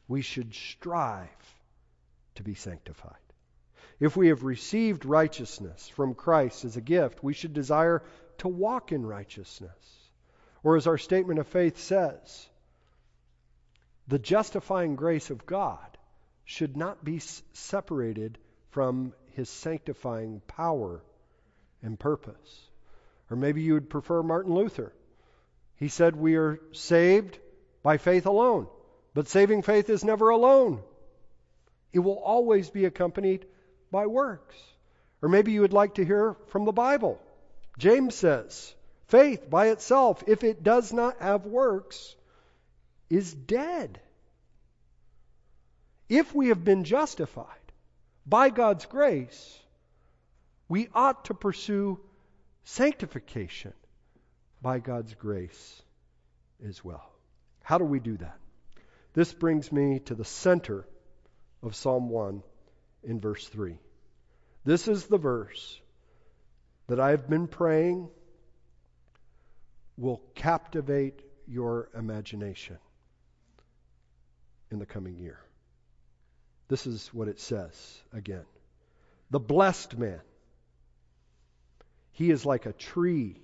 we 0.09 0.23
should 0.23 0.55
strive 0.55 1.29
to 2.35 2.43
be 2.43 2.55
sanctified. 2.55 3.17
If 4.01 4.17
we 4.17 4.29
have 4.29 4.43
received 4.43 5.05
righteousness 5.05 5.89
from 5.89 6.15
Christ 6.15 6.65
as 6.65 6.77
a 6.77 6.81
gift, 6.81 7.23
we 7.23 7.35
should 7.35 7.53
desire 7.53 8.03
to 8.39 8.49
walk 8.49 8.91
in 8.91 9.07
righteousness. 9.07 9.99
Or 10.65 10.77
as 10.77 10.87
our 10.87 10.99
statement 10.99 11.39
of 11.39 11.47
faith 11.47 11.79
says, 11.79 12.49
the 14.09 14.19
justifying 14.19 14.97
grace 14.97 15.31
of 15.31 15.47
God 15.47 15.99
should 16.45 16.77
not 16.77 17.05
be 17.05 17.21
separated 17.53 18.39
from 18.71 19.13
his 19.35 19.49
sanctifying 19.49 20.41
power 20.49 21.03
and 21.83 21.99
purpose. 21.99 22.69
Or 23.33 23.37
maybe 23.37 23.63
you 23.63 23.73
would 23.73 23.89
prefer 23.89 24.23
Martin 24.23 24.55
Luther. 24.55 24.93
He 25.77 25.89
said 25.89 26.15
we 26.17 26.37
are 26.37 26.61
saved 26.73 27.39
by 27.83 27.97
faith 27.97 28.27
alone, 28.27 28.67
but 29.15 29.27
saving 29.27 29.63
faith 29.63 29.89
is 29.89 30.05
never 30.05 30.29
alone. 30.29 30.83
It 31.95 32.01
will 32.01 32.19
always 32.19 32.69
be 32.69 32.85
accompanied 32.85 33.47
by 33.91 34.07
works. 34.07 34.55
Or 35.23 35.31
maybe 35.31 35.53
you 35.53 35.63
would 35.63 35.73
like 35.73 35.95
to 35.95 36.05
hear 36.05 36.37
from 36.49 36.67
the 36.67 36.73
Bible. 36.73 37.19
James 37.79 38.15
says, 38.15 38.75
faith 39.07 39.49
by 39.49 39.69
itself, 39.69 40.23
if 40.27 40.45
it 40.45 40.63
does 40.63 40.93
not 40.93 41.19
have 41.23 41.47
works, 41.47 42.15
is 43.09 43.33
dead. 43.33 43.99
If 46.11 46.35
we 46.35 46.49
have 46.49 46.63
been 46.63 46.85
justified 46.85 47.47
by 48.27 48.51
God's 48.51 48.85
grace, 48.85 49.59
we 50.69 50.91
ought 50.95 51.25
to 51.25 51.35
pursue 51.35 51.99
sanctification 52.65 53.73
by 54.61 54.79
God's 54.79 55.15
grace 55.15 55.83
as 56.67 56.85
well. 56.85 57.11
How 57.63 57.79
do 57.79 57.85
we 57.85 58.01
do 58.01 58.17
that? 58.17 58.39
This 59.15 59.33
brings 59.33 59.71
me 59.71 60.01
to 60.07 60.15
the 60.15 60.25
center 60.25 60.87
of 61.63 61.75
Psalm 61.75 62.09
1 62.09 62.43
in 63.05 63.21
verse 63.21 63.47
3. 63.49 63.79
This 64.65 64.89
is 64.89 65.07
the 65.07 65.19
verse 65.19 65.81
that 66.87 67.01
I've 67.01 67.29
been 67.29 67.47
praying 67.47 68.09
will 69.97 70.23
captivate 70.35 71.21
your 71.47 71.91
imagination 71.97 72.79
in 74.71 74.79
the 74.79 74.87
coming 74.87 75.19
year. 75.19 75.39
This 76.69 76.87
is 76.87 77.09
what 77.13 77.29
it 77.29 77.39
says 77.39 78.03
again. 78.13 78.45
The 79.31 79.41
blessed 79.41 79.99
man, 79.99 80.21
he 82.13 82.31
is 82.31 82.47
like 82.47 82.67
a 82.67 82.73
tree 82.73 83.41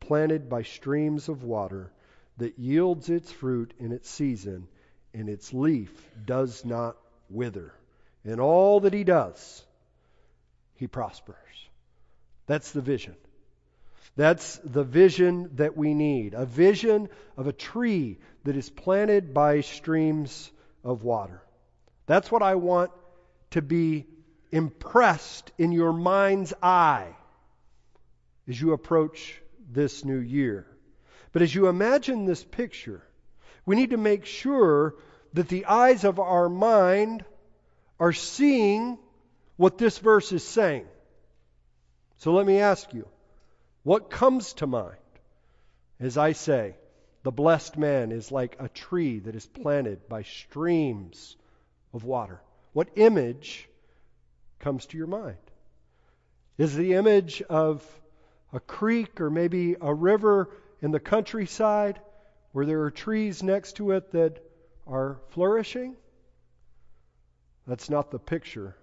planted 0.00 0.48
by 0.48 0.62
streams 0.62 1.28
of 1.28 1.44
water 1.44 1.92
that 2.38 2.58
yields 2.58 3.10
its 3.10 3.30
fruit 3.30 3.74
in 3.78 3.92
its 3.92 4.08
season, 4.08 4.68
and 5.12 5.28
its 5.28 5.52
leaf 5.52 5.90
does 6.24 6.64
not 6.64 6.96
wither. 7.28 7.74
In 8.24 8.40
all 8.40 8.80
that 8.80 8.94
he 8.94 9.04
does, 9.04 9.64
he 10.76 10.86
prospers. 10.86 11.36
That's 12.46 12.70
the 12.70 12.80
vision. 12.80 13.16
That's 14.16 14.58
the 14.58 14.84
vision 14.84 15.50
that 15.56 15.76
we 15.76 15.94
need 15.94 16.34
a 16.34 16.46
vision 16.46 17.08
of 17.36 17.46
a 17.46 17.52
tree 17.52 18.18
that 18.44 18.56
is 18.56 18.70
planted 18.70 19.34
by 19.34 19.60
streams 19.60 20.50
of 20.82 21.02
water. 21.04 21.42
That's 22.06 22.30
what 22.30 22.42
I 22.42 22.54
want 22.54 22.90
to 23.50 23.62
be 23.62 24.06
impressed 24.50 25.52
in 25.58 25.72
your 25.72 25.92
mind's 25.92 26.54
eye 26.62 27.14
as 28.48 28.60
you 28.60 28.72
approach 28.72 29.40
this 29.70 30.04
new 30.04 30.18
year. 30.18 30.66
But 31.32 31.42
as 31.42 31.54
you 31.54 31.68
imagine 31.68 32.24
this 32.24 32.42
picture, 32.42 33.02
we 33.66 33.76
need 33.76 33.90
to 33.90 33.96
make 33.96 34.24
sure 34.24 34.94
that 35.34 35.48
the 35.48 35.66
eyes 35.66 36.04
of 36.04 36.18
our 36.18 36.48
mind 36.48 37.24
are 38.00 38.12
seeing 38.12 38.98
what 39.56 39.76
this 39.76 39.98
verse 39.98 40.32
is 40.32 40.42
saying. 40.42 40.86
So 42.18 42.32
let 42.32 42.46
me 42.46 42.60
ask 42.60 42.92
you, 42.94 43.06
what 43.82 44.10
comes 44.10 44.54
to 44.54 44.66
mind 44.66 44.96
as 46.00 46.16
I 46.16 46.32
say, 46.32 46.76
the 47.24 47.32
blessed 47.32 47.76
man 47.76 48.12
is 48.12 48.30
like 48.30 48.56
a 48.60 48.68
tree 48.68 49.18
that 49.20 49.34
is 49.34 49.46
planted 49.46 50.08
by 50.08 50.22
streams 50.22 51.36
of 51.92 52.04
water? 52.04 52.40
What 52.72 52.90
image 52.96 53.68
comes 54.60 54.86
to 54.86 54.98
your 54.98 55.08
mind? 55.08 55.36
Is 56.56 56.76
the 56.76 56.94
image 56.94 57.42
of 57.42 57.84
a 58.52 58.60
creek 58.60 59.20
or 59.20 59.30
maybe 59.30 59.76
a 59.80 59.92
river 59.92 60.50
in 60.80 60.90
the 60.90 61.00
countryside 61.00 62.00
where 62.52 62.66
there 62.66 62.82
are 62.82 62.90
trees 62.90 63.42
next 63.42 63.76
to 63.76 63.92
it 63.92 64.12
that 64.12 64.42
are 64.86 65.20
flourishing? 65.30 65.96
That's 67.66 67.90
not 67.90 68.10
the 68.10 68.18
picture 68.18 68.76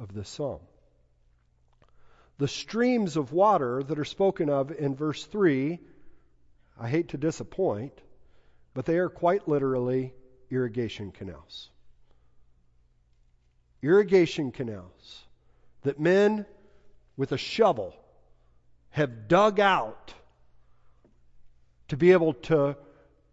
of 0.00 0.14
this 0.14 0.28
psalm. 0.28 0.60
The 2.38 2.48
streams 2.48 3.16
of 3.16 3.32
water 3.32 3.82
that 3.82 3.98
are 3.98 4.04
spoken 4.04 4.50
of 4.50 4.70
in 4.70 4.94
verse 4.94 5.24
3, 5.24 5.78
I 6.78 6.88
hate 6.88 7.08
to 7.08 7.18
disappoint, 7.18 7.98
but 8.74 8.84
they 8.84 8.98
are 8.98 9.08
quite 9.08 9.48
literally 9.48 10.14
irrigation 10.50 11.12
canals. 11.12 11.70
Irrigation 13.82 14.52
canals 14.52 15.24
that 15.82 16.00
men 16.00 16.46
with 17.16 17.32
a 17.32 17.38
shovel 17.38 17.94
have 18.96 19.28
dug 19.28 19.60
out 19.60 20.14
to 21.88 21.98
be 21.98 22.12
able 22.12 22.32
to 22.32 22.74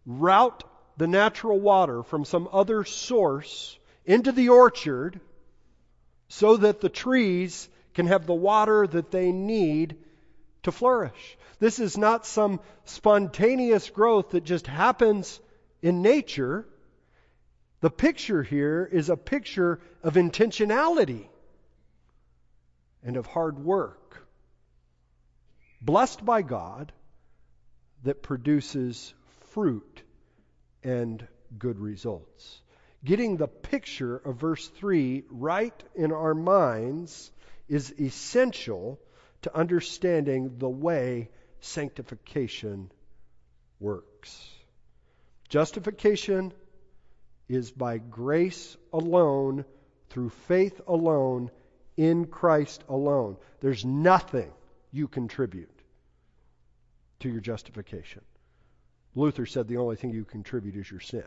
route 0.06 0.62
the 0.98 1.08
natural 1.08 1.58
water 1.58 2.04
from 2.04 2.26
some 2.26 2.50
other 2.52 2.84
source 2.84 3.80
into 4.04 4.34
the 4.34 4.50
orchard 4.50 5.22
so 6.28 6.58
that 6.58 6.82
the 6.82 6.90
trees 6.90 7.70
can 7.94 8.08
have 8.08 8.26
the 8.26 8.34
water 8.34 8.86
that 8.86 9.10
they 9.10 9.32
need 9.32 9.96
to 10.64 10.72
flourish. 10.74 11.38
This 11.60 11.80
is 11.80 11.98
not 11.98 12.26
some 12.26 12.60
spontaneous 12.84 13.90
growth 13.90 14.32
that 14.32 14.44
just 14.44 14.68
happens 14.68 15.40
in 15.82 16.02
nature. 16.02 16.68
The 17.80 17.90
picture 17.90 18.44
here 18.44 18.84
is 18.92 19.10
a 19.10 19.16
picture 19.16 19.80
of 20.04 20.16
intentionality 20.16 21.26
and 23.02 23.16
of 23.16 23.28
hard 23.28 23.60
work. 23.60 24.23
Blessed 25.86 26.24
by 26.24 26.44
God 26.44 26.94
that 28.04 28.24
produces 28.24 29.14
fruit 29.48 30.02
and 30.82 31.28
good 31.60 31.78
results. 31.78 32.62
Getting 33.04 33.36
the 33.36 33.50
picture 33.50 34.16
of 34.16 34.38
verse 34.38 34.66
3 34.70 35.26
right 35.30 35.84
in 35.94 36.14
our 36.14 36.34
minds 36.34 37.32
is 37.68 37.94
essential 38.00 38.98
to 39.42 39.54
understanding 39.54 40.58
the 40.58 40.70
way 40.70 41.30
sanctification 41.60 42.90
works. 43.82 44.50
Justification 45.50 46.54
is 47.50 47.72
by 47.72 47.98
grace 47.98 48.78
alone, 48.94 49.66
through 50.12 50.30
faith 50.30 50.80
alone, 50.88 51.52
in 51.98 52.26
Christ 52.26 52.86
alone. 52.88 53.36
There's 53.60 53.84
nothing 53.84 54.50
you 54.94 55.08
contribute 55.10 55.82
to 57.20 57.30
your 57.30 57.42
justification. 57.42 58.22
Luther 59.16 59.46
said 59.46 59.68
the 59.68 59.78
only 59.78 59.96
thing 59.96 60.12
you 60.12 60.24
contribute 60.24 60.76
is 60.76 60.90
your 60.90 61.00
sin. 61.00 61.24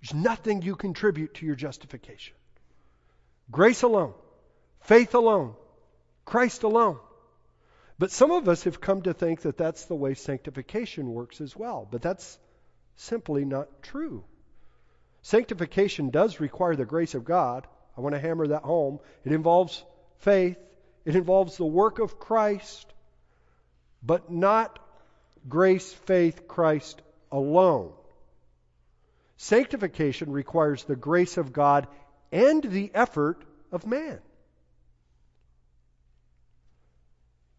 There's 0.00 0.14
nothing 0.14 0.62
you 0.62 0.76
contribute 0.76 1.34
to 1.34 1.46
your 1.46 1.54
justification. 1.54 2.34
Grace 3.50 3.82
alone, 3.82 4.12
faith 4.82 5.14
alone, 5.14 5.54
Christ 6.24 6.62
alone. 6.62 6.98
But 7.98 8.12
some 8.12 8.30
of 8.30 8.48
us 8.48 8.64
have 8.64 8.80
come 8.80 9.02
to 9.02 9.14
think 9.14 9.42
that 9.42 9.56
that's 9.56 9.86
the 9.86 9.94
way 9.94 10.14
sanctification 10.14 11.12
works 11.12 11.40
as 11.40 11.56
well. 11.56 11.88
But 11.90 12.02
that's 12.02 12.38
simply 12.96 13.44
not 13.44 13.82
true. 13.82 14.24
Sanctification 15.22 16.10
does 16.10 16.38
require 16.38 16.76
the 16.76 16.84
grace 16.84 17.14
of 17.14 17.24
God. 17.24 17.66
I 17.96 18.00
want 18.00 18.14
to 18.14 18.20
hammer 18.20 18.46
that 18.48 18.62
home. 18.62 19.00
It 19.24 19.32
involves 19.32 19.84
faith, 20.18 20.58
it 21.08 21.16
involves 21.16 21.56
the 21.56 21.64
work 21.64 22.00
of 22.00 22.20
Christ, 22.20 22.86
but 24.02 24.30
not 24.30 24.78
grace, 25.48 25.90
faith, 25.90 26.46
Christ 26.46 27.00
alone. 27.32 27.94
Sanctification 29.38 30.30
requires 30.30 30.84
the 30.84 30.96
grace 30.96 31.38
of 31.38 31.54
God 31.54 31.86
and 32.30 32.62
the 32.62 32.90
effort 32.92 33.42
of 33.72 33.86
man. 33.86 34.18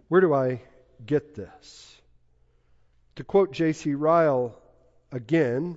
Where 0.09 0.21
do 0.21 0.31
I 0.31 0.61
get 1.03 1.33
this? 1.33 1.99
To 3.15 3.23
quote 3.23 3.51
J.C. 3.51 3.95
Ryle 3.95 4.55
again, 5.11 5.75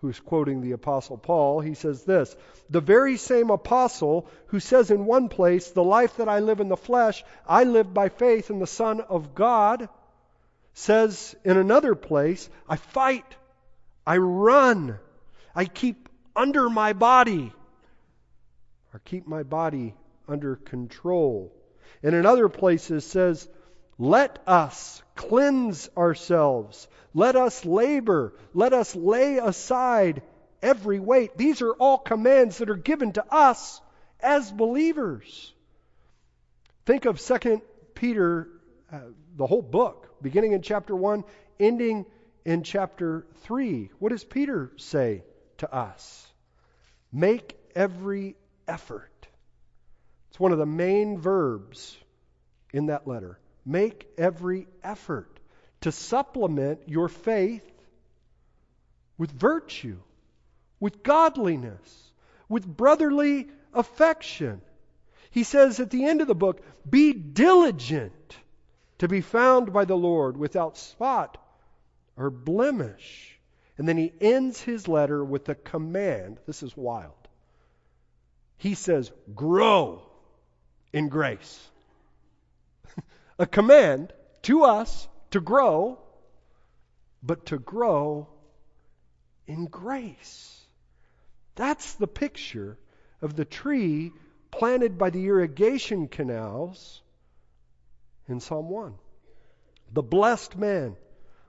who's 0.00 0.20
quoting 0.20 0.60
the 0.60 0.72
Apostle 0.72 1.18
Paul, 1.18 1.60
he 1.60 1.74
says 1.74 2.04
this 2.04 2.34
The 2.68 2.80
very 2.80 3.16
same 3.16 3.50
Apostle 3.50 4.28
who 4.46 4.60
says 4.60 4.90
in 4.90 5.06
one 5.06 5.28
place, 5.28 5.70
The 5.70 5.84
life 5.84 6.16
that 6.16 6.28
I 6.28 6.40
live 6.40 6.60
in 6.60 6.68
the 6.68 6.76
flesh, 6.76 7.24
I 7.46 7.64
live 7.64 7.92
by 7.92 8.08
faith 8.08 8.50
in 8.50 8.58
the 8.58 8.66
Son 8.66 9.00
of 9.00 9.34
God, 9.34 9.88
says 10.74 11.36
in 11.44 11.56
another 11.56 11.94
place, 11.94 12.48
I 12.68 12.76
fight, 12.76 13.36
I 14.06 14.16
run 14.16 14.98
I 15.54 15.64
keep 15.64 16.08
under 16.36 16.70
my 16.70 16.92
body, 16.92 17.52
or 18.94 19.00
keep 19.04 19.26
my 19.26 19.42
body 19.42 19.94
under 20.28 20.56
control. 20.56 21.52
And 22.02 22.14
in 22.14 22.24
other 22.24 22.48
places 22.48 23.04
says, 23.04 23.48
let 24.00 24.42
us 24.48 25.00
cleanse 25.14 25.88
ourselves. 25.96 26.88
Let 27.14 27.36
us 27.36 27.64
labor. 27.64 28.34
Let 28.52 28.72
us 28.72 28.96
lay 28.96 29.36
aside 29.38 30.22
every 30.60 30.98
weight. 30.98 31.36
These 31.36 31.62
are 31.62 31.72
all 31.74 31.98
commands 31.98 32.58
that 32.58 32.70
are 32.70 32.74
given 32.76 33.12
to 33.12 33.24
us 33.32 33.80
as 34.18 34.50
believers. 34.50 35.54
Think 36.84 37.04
of 37.04 37.20
2 37.20 37.62
Peter, 37.94 38.48
uh, 38.92 38.98
the 39.36 39.46
whole 39.46 39.62
book, 39.62 40.16
beginning 40.20 40.52
in 40.52 40.62
chapter 40.62 40.96
1, 40.96 41.22
ending 41.60 42.06
in 42.44 42.64
chapter 42.64 43.26
3. 43.42 43.90
What 44.00 44.08
does 44.08 44.24
Peter 44.24 44.72
say? 44.76 45.22
to 45.60 45.74
us. 45.74 46.26
Make 47.12 47.56
every 47.74 48.36
effort. 48.66 49.28
It's 50.30 50.40
one 50.40 50.52
of 50.52 50.58
the 50.58 50.66
main 50.66 51.18
verbs 51.18 51.96
in 52.72 52.86
that 52.86 53.06
letter. 53.06 53.38
Make 53.64 54.08
every 54.18 54.66
effort 54.82 55.38
to 55.82 55.92
supplement 55.92 56.88
your 56.88 57.08
faith 57.08 57.66
with 59.18 59.30
virtue, 59.30 59.98
with 60.78 61.02
godliness, 61.02 62.12
with 62.48 62.66
brotherly 62.66 63.48
affection. 63.72 64.60
He 65.30 65.44
says 65.44 65.80
at 65.80 65.90
the 65.90 66.04
end 66.04 66.20
of 66.20 66.26
the 66.26 66.34
book, 66.34 66.62
Be 66.88 67.12
diligent 67.12 68.36
to 68.98 69.08
be 69.08 69.20
found 69.20 69.72
by 69.72 69.84
the 69.84 69.96
Lord 69.96 70.36
without 70.36 70.76
spot 70.76 71.38
or 72.16 72.30
blemish 72.30 73.38
And 73.78 73.88
then 73.88 73.96
he 73.96 74.12
ends 74.20 74.60
his 74.60 74.88
letter 74.88 75.24
with 75.24 75.48
a 75.48 75.54
command. 75.54 76.38
This 76.46 76.62
is 76.62 76.76
wild. 76.76 77.14
He 78.58 78.74
says, 78.74 79.10
Grow 79.34 80.02
in 80.92 81.08
grace. 81.08 81.58
A 83.40 83.46
command 83.46 84.12
to 84.42 84.64
us 84.64 85.08
to 85.30 85.40
grow, 85.40 85.98
but 87.22 87.46
to 87.46 87.58
grow 87.58 88.28
in 89.46 89.64
grace. 89.64 90.62
That's 91.54 91.94
the 91.94 92.06
picture 92.06 92.76
of 93.22 93.36
the 93.36 93.46
tree 93.46 94.12
planted 94.50 94.98
by 94.98 95.08
the 95.08 95.26
irrigation 95.26 96.06
canals 96.06 97.00
in 98.28 98.40
Psalm 98.40 98.68
1. 98.68 98.94
The 99.94 100.02
blessed 100.02 100.58
man, 100.58 100.96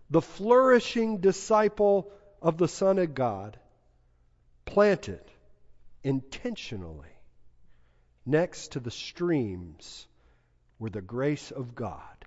the 0.10 0.22
flourishing 0.22 1.18
disciple 1.18 2.10
of 2.42 2.58
the 2.58 2.70
Son 2.70 3.00
of 3.00 3.14
God, 3.14 3.60
planted 4.64 5.24
intentionally 6.06 7.12
next 8.26 8.72
to 8.72 8.80
the 8.80 8.92
streams 8.92 10.08
where 10.82 10.90
the 10.90 11.00
grace 11.00 11.52
of 11.52 11.76
God 11.76 12.26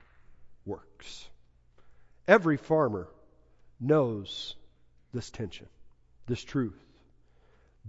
works. 0.65 1.29
Every 2.29 2.57
farmer 2.57 3.09
knows 3.81 4.55
this 5.13 5.29
tension, 5.29 5.67
this 6.29 6.45
truth. 6.45 6.81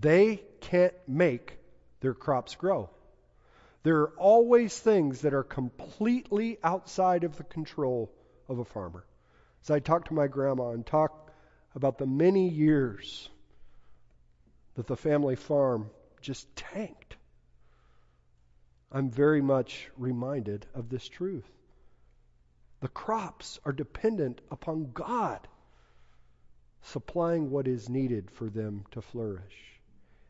They 0.01 0.41
can't 0.61 0.95
make 1.07 1.59
their 1.99 2.15
crops 2.15 2.55
grow. 2.55 2.89
There 3.83 3.97
are 3.97 4.13
always 4.17 4.75
things 4.75 5.21
that 5.21 5.35
are 5.35 5.43
completely 5.43 6.57
outside 6.63 7.25
of 7.25 7.37
the 7.37 7.43
control 7.43 8.11
of 8.49 8.57
a 8.57 8.65
farmer. 8.65 9.05
As 9.61 9.69
I 9.69 9.77
talk 9.77 10.05
to 10.05 10.15
my 10.15 10.25
grandma 10.25 10.71
and 10.71 10.83
talk 10.83 11.31
about 11.75 11.99
the 11.99 12.07
many 12.07 12.49
years 12.49 13.29
that 14.73 14.87
the 14.87 14.97
family 14.97 15.35
farm 15.35 15.91
just 16.21 16.47
tanked, 16.55 17.14
I'm 18.95 19.09
very 19.09 19.41
much 19.41 19.89
reminded 19.97 20.65
of 20.73 20.87
this 20.87 21.05
truth. 21.09 21.51
The 22.79 22.87
crops 22.87 23.59
are 23.65 23.73
dependent 23.73 24.39
upon 24.49 24.91
God 24.93 25.49
supplying 26.81 27.51
what 27.51 27.67
is 27.67 27.89
needed 27.89 28.31
for 28.31 28.49
them 28.49 28.85
to 28.91 29.01
flourish. 29.01 29.81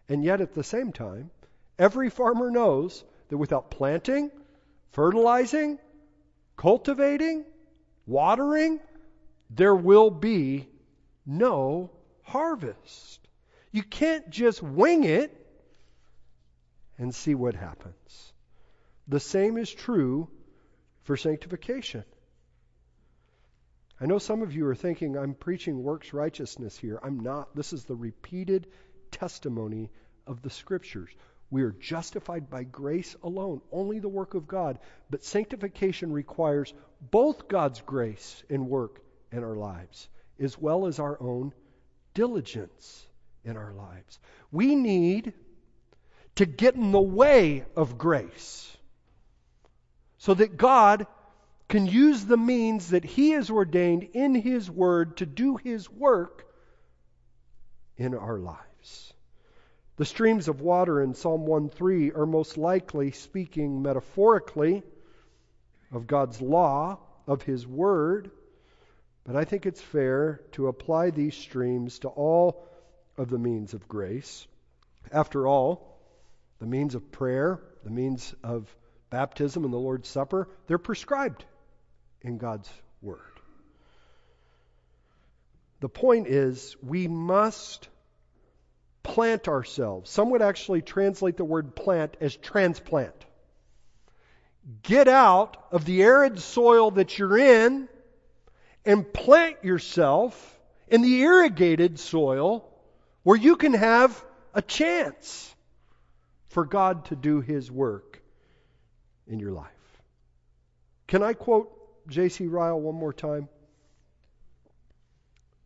And 0.09 0.23
yet, 0.23 0.41
at 0.41 0.55
the 0.55 0.63
same 0.63 0.91
time, 0.91 1.29
every 1.77 2.09
farmer 2.09 2.49
knows 2.49 3.03
that 3.29 3.37
without 3.37 3.69
planting, 3.69 4.31
fertilizing, 4.93 5.77
cultivating, 6.57 7.45
watering, 8.07 8.79
there 9.51 9.75
will 9.75 10.09
be 10.09 10.67
no 11.23 11.91
harvest. 12.23 13.19
You 13.71 13.83
can't 13.83 14.27
just 14.31 14.63
wing 14.63 15.03
it 15.03 15.31
and 16.97 17.13
see 17.13 17.35
what 17.35 17.53
happens. 17.53 18.33
The 19.07 19.19
same 19.19 19.57
is 19.57 19.71
true 19.71 20.29
for 21.03 21.15
sanctification. 21.15 22.03
I 24.01 24.07
know 24.07 24.17
some 24.17 24.41
of 24.41 24.53
you 24.53 24.67
are 24.67 24.75
thinking 24.75 25.17
I'm 25.17 25.35
preaching 25.35 25.81
works 25.81 26.11
righteousness 26.11 26.77
here. 26.77 26.99
I'm 27.01 27.19
not. 27.19 27.55
This 27.55 27.71
is 27.71 27.85
the 27.85 27.95
repeated 27.95 28.67
testimony 29.11 29.89
of 30.27 30.41
the 30.41 30.49
Scriptures. 30.49 31.09
We 31.51 31.61
are 31.61 31.71
justified 31.71 32.49
by 32.49 32.63
grace 32.63 33.15
alone, 33.23 33.61
only 33.71 33.99
the 33.99 34.09
work 34.09 34.33
of 34.33 34.47
God. 34.47 34.79
But 35.09 35.23
sanctification 35.23 36.11
requires 36.11 36.73
both 36.99 37.47
God's 37.47 37.81
grace 37.81 38.43
and 38.49 38.67
work 38.67 39.01
in 39.31 39.43
our 39.43 39.55
lives, 39.55 40.09
as 40.39 40.57
well 40.57 40.87
as 40.87 40.99
our 40.99 41.21
own 41.21 41.53
diligence 42.13 43.05
in 43.43 43.55
our 43.55 43.73
lives. 43.73 44.19
We 44.51 44.75
need 44.75 45.33
to 46.35 46.45
get 46.45 46.75
in 46.75 46.91
the 46.91 46.99
way 46.99 47.63
of 47.75 47.97
grace 47.97 48.74
so 50.25 50.33
that 50.33 50.57
God 50.57 51.05
can 51.69 51.85
use 51.85 52.25
the 52.25 52.35
means 52.35 52.89
that 52.89 53.05
He 53.05 53.29
has 53.31 53.51
ordained 53.51 54.07
in 54.13 54.33
His 54.33 54.71
Word 54.71 55.17
to 55.17 55.25
do 55.27 55.57
His 55.57 55.87
work 55.87 56.47
in 57.95 58.15
our 58.15 58.39
lives. 58.39 59.13
The 59.97 60.05
streams 60.05 60.47
of 60.47 60.61
water 60.61 60.99
in 60.99 61.13
Psalm 61.13 61.45
1:3 61.45 62.17
are 62.17 62.25
most 62.25 62.57
likely 62.57 63.11
speaking 63.11 63.83
metaphorically 63.83 64.81
of 65.91 66.07
God's 66.07 66.41
law, 66.41 66.97
of 67.27 67.43
His 67.43 67.67
Word, 67.67 68.31
but 69.25 69.35
I 69.35 69.45
think 69.45 69.67
it's 69.67 69.81
fair 69.81 70.41
to 70.53 70.69
apply 70.69 71.11
these 71.11 71.35
streams 71.35 71.99
to 71.99 72.07
all 72.07 72.65
of 73.15 73.29
the 73.29 73.37
means 73.37 73.75
of 73.75 73.87
grace. 73.87 74.47
After 75.11 75.45
all, 75.45 75.99
the 76.57 76.65
means 76.65 76.95
of 76.95 77.11
prayer, 77.11 77.61
the 77.83 77.91
means 77.91 78.33
of 78.41 78.75
baptism 79.15 79.63
and 79.63 79.71
the 79.71 79.77
Lord's 79.77 80.09
Supper, 80.09 80.49
they're 80.67 80.77
prescribed 80.77 81.45
in 82.21 82.37
God's 82.37 82.69
Word. 83.01 83.21
The 85.79 85.87
point 85.87 86.27
is, 86.27 86.75
we 86.83 87.07
must 87.07 87.87
plant 89.03 89.47
ourselves. 89.47 90.09
Some 90.09 90.31
would 90.31 90.41
actually 90.41 90.81
translate 90.81 91.37
the 91.37 91.45
word 91.45 91.77
plant 91.77 92.17
as 92.19 92.35
transplant. 92.35 93.15
Get 94.83 95.07
out 95.07 95.55
of 95.71 95.85
the 95.85 96.03
arid 96.03 96.39
soil 96.39 96.91
that 96.91 97.17
you're 97.17 97.37
in 97.37 97.87
and 98.83 99.13
plant 99.13 99.63
yourself 99.63 100.59
in 100.89 101.01
the 101.01 101.21
irrigated 101.21 101.99
soil 101.99 102.69
where 103.23 103.37
you 103.37 103.55
can 103.55 103.75
have 103.75 104.21
a 104.53 104.61
chance 104.61 105.55
for 106.49 106.65
God 106.65 107.05
to 107.05 107.15
do 107.15 107.39
His 107.39 107.71
work 107.71 108.21
in 109.27 109.39
your 109.39 109.51
life. 109.51 109.71
Can 111.07 111.23
I 111.23 111.33
quote 111.33 111.71
J.C. 112.07 112.47
Ryle 112.47 112.79
one 112.79 112.95
more 112.95 113.13
time? 113.13 113.49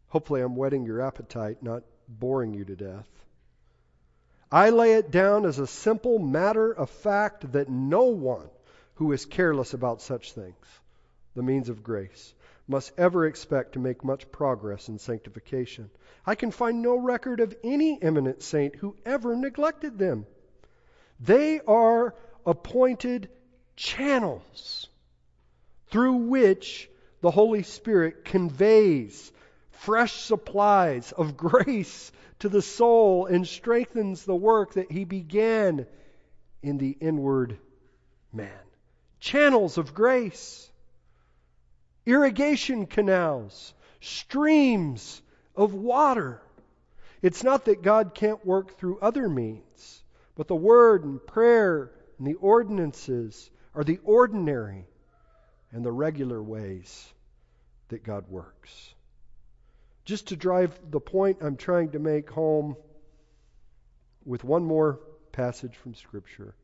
Hopefully, 0.09 0.41
I'm 0.41 0.55
whetting 0.55 0.85
your 0.85 1.01
appetite, 1.01 1.61
not 1.61 1.83
boring 2.07 2.53
you 2.53 2.65
to 2.65 2.75
death. 2.75 3.07
I 4.51 4.71
lay 4.71 4.93
it 4.93 5.11
down 5.11 5.45
as 5.45 5.59
a 5.59 5.67
simple 5.67 6.17
matter 6.17 6.71
of 6.71 6.89
fact 6.89 7.51
that 7.51 7.69
no 7.69 8.05
one 8.05 8.49
who 8.95 9.11
is 9.11 9.25
careless 9.25 9.73
about 9.73 10.01
such 10.01 10.33
things, 10.33 10.65
the 11.35 11.43
means 11.43 11.69
of 11.69 11.83
grace, 11.83 12.33
must 12.67 12.91
ever 12.97 13.25
expect 13.25 13.73
to 13.73 13.79
make 13.79 14.03
much 14.03 14.31
progress 14.31 14.89
in 14.89 14.97
sanctification. 14.97 15.89
I 16.25 16.35
can 16.35 16.51
find 16.51 16.81
no 16.81 16.97
record 16.97 17.39
of 17.39 17.55
any 17.63 18.01
eminent 18.01 18.41
saint 18.41 18.75
who 18.75 18.95
ever 19.05 19.35
neglected 19.35 19.97
them. 19.97 20.25
They 21.19 21.59
are 21.61 22.15
appointed 22.45 23.29
channels 23.79 24.89
through 25.87 26.15
which 26.15 26.89
the 27.21 27.31
Holy 27.31 27.63
Spirit 27.63 28.25
conveys 28.25 29.31
fresh 29.71 30.13
supplies 30.13 31.13
of 31.13 31.37
grace 31.37 32.11
to 32.39 32.49
the 32.49 32.61
soul 32.61 33.25
and 33.25 33.47
strengthens 33.47 34.25
the 34.25 34.35
work 34.35 34.73
that 34.73 34.91
He 34.91 35.05
began 35.05 35.87
in 36.61 36.77
the 36.77 36.97
inward 36.99 37.57
man. 38.33 38.51
Channels 39.21 39.77
of 39.77 39.93
grace, 39.93 40.69
irrigation 42.05 42.85
canals, 42.85 43.73
streams 44.01 45.21
of 45.55 45.73
water. 45.73 46.41
It's 47.21 47.45
not 47.45 47.65
that 47.65 47.81
God 47.81 48.13
can't 48.13 48.45
work 48.45 48.77
through 48.77 48.99
other 48.99 49.29
means, 49.29 50.03
but 50.35 50.49
the 50.49 50.55
Word 50.55 51.05
and 51.05 51.25
prayer 51.25 51.91
and 52.17 52.27
the 52.27 52.35
ordinances 52.35 53.49
are 53.79 53.83
the 53.85 53.99
ordinary 54.03 54.85
and 55.71 55.85
the 55.85 55.91
regular 55.91 56.43
ways 56.43 57.13
that 57.87 58.03
God 58.03 58.25
works. 58.27 58.93
Just 60.03 60.27
to 60.27 60.35
drive 60.35 60.77
the 60.91 60.99
point 60.99 61.37
I'm 61.41 61.55
trying 61.55 61.91
to 61.91 61.99
make 61.99 62.29
home 62.29 62.75
with 64.25 64.43
one 64.43 64.65
more 64.65 64.99
passage 65.31 65.77
from 65.77 65.95
Scripture. 65.95 66.55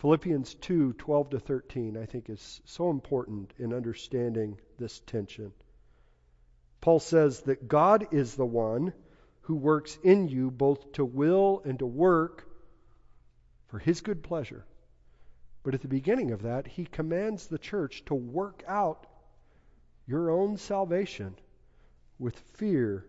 Philippians 0.00 0.52
2 0.52 0.92
12 0.92 1.30
to 1.30 1.40
13, 1.40 1.96
I 1.96 2.04
think, 2.04 2.28
is 2.28 2.60
so 2.66 2.90
important 2.90 3.54
in 3.58 3.72
understanding 3.72 4.58
this 4.78 5.00
tension. 5.06 5.50
Paul 6.82 7.00
says 7.00 7.40
that 7.44 7.68
God 7.68 8.08
is 8.12 8.34
the 8.34 8.44
one 8.44 8.92
who 9.40 9.54
works 9.54 9.96
in 10.02 10.28
you 10.28 10.50
both 10.50 10.92
to 10.92 11.06
will 11.06 11.62
and 11.64 11.78
to 11.78 11.86
work 11.86 12.46
for 13.68 13.78
his 13.78 14.02
good 14.02 14.22
pleasure. 14.22 14.66
But 15.62 15.74
at 15.74 15.82
the 15.82 15.88
beginning 15.88 16.32
of 16.32 16.42
that, 16.42 16.66
he 16.66 16.84
commands 16.84 17.46
the 17.46 17.58
church 17.58 18.04
to 18.06 18.14
work 18.14 18.64
out 18.66 19.06
your 20.06 20.30
own 20.30 20.56
salvation 20.56 21.36
with 22.18 22.38
fear 22.54 23.06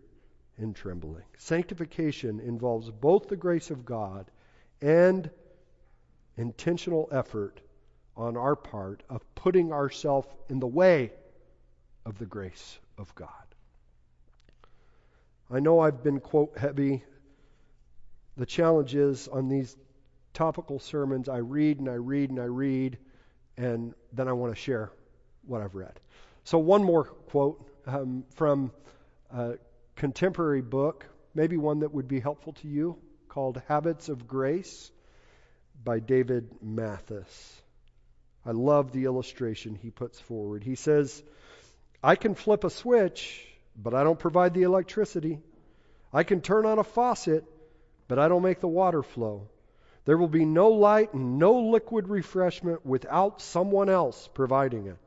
and 0.57 0.75
trembling. 0.75 1.23
Sanctification 1.37 2.39
involves 2.39 2.89
both 2.91 3.27
the 3.27 3.35
grace 3.35 3.71
of 3.71 3.85
God 3.85 4.29
and 4.81 5.29
intentional 6.37 7.09
effort 7.11 7.59
on 8.15 8.37
our 8.37 8.55
part 8.55 9.01
of 9.09 9.23
putting 9.35 9.71
ourselves 9.71 10.27
in 10.49 10.59
the 10.59 10.67
way 10.67 11.11
of 12.05 12.19
the 12.19 12.25
grace 12.25 12.77
of 12.97 13.13
God. 13.15 13.29
I 15.49 15.59
know 15.59 15.79
I've 15.79 16.03
been 16.03 16.19
quote 16.19 16.57
heavy. 16.57 17.03
The 18.37 18.45
challenge 18.45 18.95
is 18.95 19.27
on 19.27 19.49
these 19.49 19.75
topical 20.33 20.79
sermons, 20.79 21.29
I 21.29 21.37
read 21.37 21.79
and 21.79 21.89
I 21.89 21.93
read 21.93 22.29
and 22.29 22.39
I 22.39 22.45
read, 22.45 22.97
and 23.57 23.93
then 24.11 24.27
I 24.27 24.33
want 24.33 24.53
to 24.55 24.59
share 24.59 24.91
what 25.45 25.61
I've 25.61 25.75
read. 25.75 25.99
So, 26.43 26.57
one 26.57 26.83
more 26.83 27.05
quote 27.05 27.69
um, 27.87 28.25
from 28.35 28.71
a 29.31 29.53
contemporary 29.95 30.61
book, 30.61 31.05
maybe 31.33 31.57
one 31.57 31.79
that 31.79 31.93
would 31.93 32.07
be 32.07 32.19
helpful 32.19 32.53
to 32.53 32.67
you, 32.67 32.97
called 33.29 33.61
Habits 33.67 34.09
of 34.09 34.27
Grace 34.27 34.91
by 35.83 35.99
David 35.99 36.49
Mathis. 36.61 37.61
I 38.45 38.51
love 38.51 38.91
the 38.91 39.05
illustration 39.05 39.75
he 39.75 39.89
puts 39.89 40.19
forward. 40.19 40.63
He 40.63 40.75
says, 40.75 41.23
I 42.03 42.15
can 42.15 42.35
flip 42.35 42.63
a 42.63 42.69
switch, 42.69 43.47
but 43.75 43.93
I 43.93 44.03
don't 44.03 44.19
provide 44.19 44.53
the 44.53 44.63
electricity. 44.63 45.39
I 46.11 46.23
can 46.23 46.41
turn 46.41 46.65
on 46.65 46.77
a 46.77 46.83
faucet, 46.83 47.45
but 48.07 48.19
I 48.19 48.27
don't 48.27 48.43
make 48.43 48.59
the 48.59 48.67
water 48.67 49.01
flow. 49.01 49.47
There 50.05 50.17
will 50.17 50.27
be 50.27 50.45
no 50.45 50.69
light 50.69 51.13
and 51.13 51.39
no 51.39 51.59
liquid 51.59 52.09
refreshment 52.09 52.85
without 52.85 53.41
someone 53.41 53.89
else 53.89 54.27
providing 54.33 54.87
it. 54.87 54.97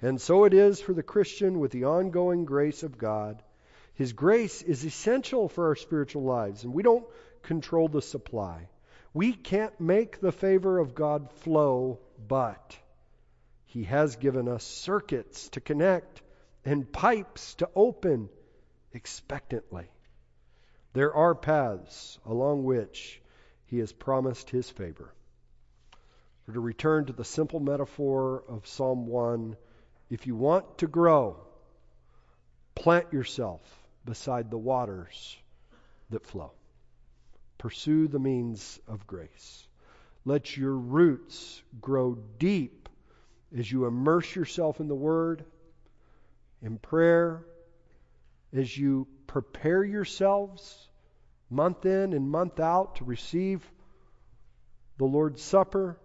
And 0.00 0.20
so 0.20 0.44
it 0.44 0.52
is 0.52 0.80
for 0.80 0.92
the 0.92 1.02
Christian 1.02 1.60
with 1.60 1.70
the 1.70 1.84
ongoing 1.84 2.44
grace 2.44 2.82
of 2.82 2.98
God. 2.98 3.40
His 3.94 4.12
grace 4.12 4.60
is 4.62 4.84
essential 4.84 5.48
for 5.48 5.68
our 5.68 5.76
spiritual 5.76 6.24
lives, 6.24 6.64
and 6.64 6.74
we 6.74 6.82
don't 6.82 7.06
control 7.42 7.86
the 7.86 8.02
supply. 8.02 8.68
We 9.14 9.32
can't 9.32 9.78
make 9.80 10.20
the 10.20 10.32
favor 10.32 10.78
of 10.78 10.94
God 10.94 11.30
flow, 11.30 12.00
but 12.26 12.76
He 13.66 13.84
has 13.84 14.16
given 14.16 14.48
us 14.48 14.64
circuits 14.64 15.50
to 15.50 15.60
connect 15.60 16.20
and 16.64 16.90
pipes 16.92 17.54
to 17.56 17.70
open 17.76 18.28
expectantly. 18.92 19.88
There 20.94 21.14
are 21.14 21.36
paths 21.36 22.18
along 22.26 22.64
which 22.64 23.21
He 23.72 23.78
has 23.78 23.90
promised 23.90 24.50
His 24.50 24.68
favor. 24.68 25.14
Or 26.46 26.52
to 26.52 26.60
return 26.60 27.06
to 27.06 27.14
the 27.14 27.24
simple 27.24 27.58
metaphor 27.58 28.44
of 28.46 28.66
Psalm 28.66 29.06
1, 29.06 29.56
if 30.10 30.26
you 30.26 30.36
want 30.36 30.76
to 30.76 30.86
grow, 30.86 31.38
plant 32.74 33.10
yourself 33.14 33.62
beside 34.04 34.50
the 34.50 34.58
waters 34.58 35.38
that 36.10 36.26
flow. 36.26 36.50
Pursue 37.56 38.08
the 38.08 38.18
means 38.18 38.78
of 38.86 39.06
grace. 39.06 39.66
Let 40.26 40.54
your 40.54 40.76
roots 40.76 41.62
grow 41.80 42.18
deep 42.38 42.90
as 43.56 43.72
you 43.72 43.86
immerse 43.86 44.36
yourself 44.36 44.80
in 44.80 44.88
the 44.88 44.94
Word, 44.94 45.46
in 46.60 46.76
prayer, 46.76 47.46
as 48.52 48.76
you 48.76 49.08
prepare 49.26 49.82
yourselves 49.82 50.90
month 51.52 51.84
in 51.86 52.12
and 52.12 52.30
month 52.30 52.58
out 52.58 52.96
to 52.96 53.04
receive 53.04 53.60
the 54.98 55.04
Lord's 55.04 55.42
Supper. 55.42 55.98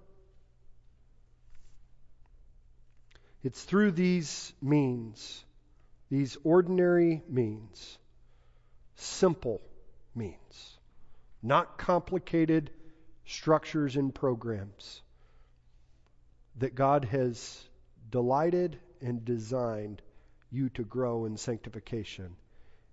It's 3.43 3.63
through 3.63 3.91
these 3.91 4.53
means, 4.61 5.43
these 6.09 6.37
ordinary 6.43 7.23
means, 7.29 7.97
simple 8.95 9.61
means, 10.13 10.77
not 11.41 11.77
complicated 11.77 12.71
structures 13.25 13.95
and 13.95 14.13
programs, 14.13 15.01
that 16.57 16.75
God 16.75 17.05
has 17.05 17.63
delighted 18.09 18.79
and 19.01 19.23
designed 19.23 20.01
you 20.49 20.69
to 20.69 20.83
grow 20.83 21.25
in 21.25 21.37
sanctification 21.37 22.35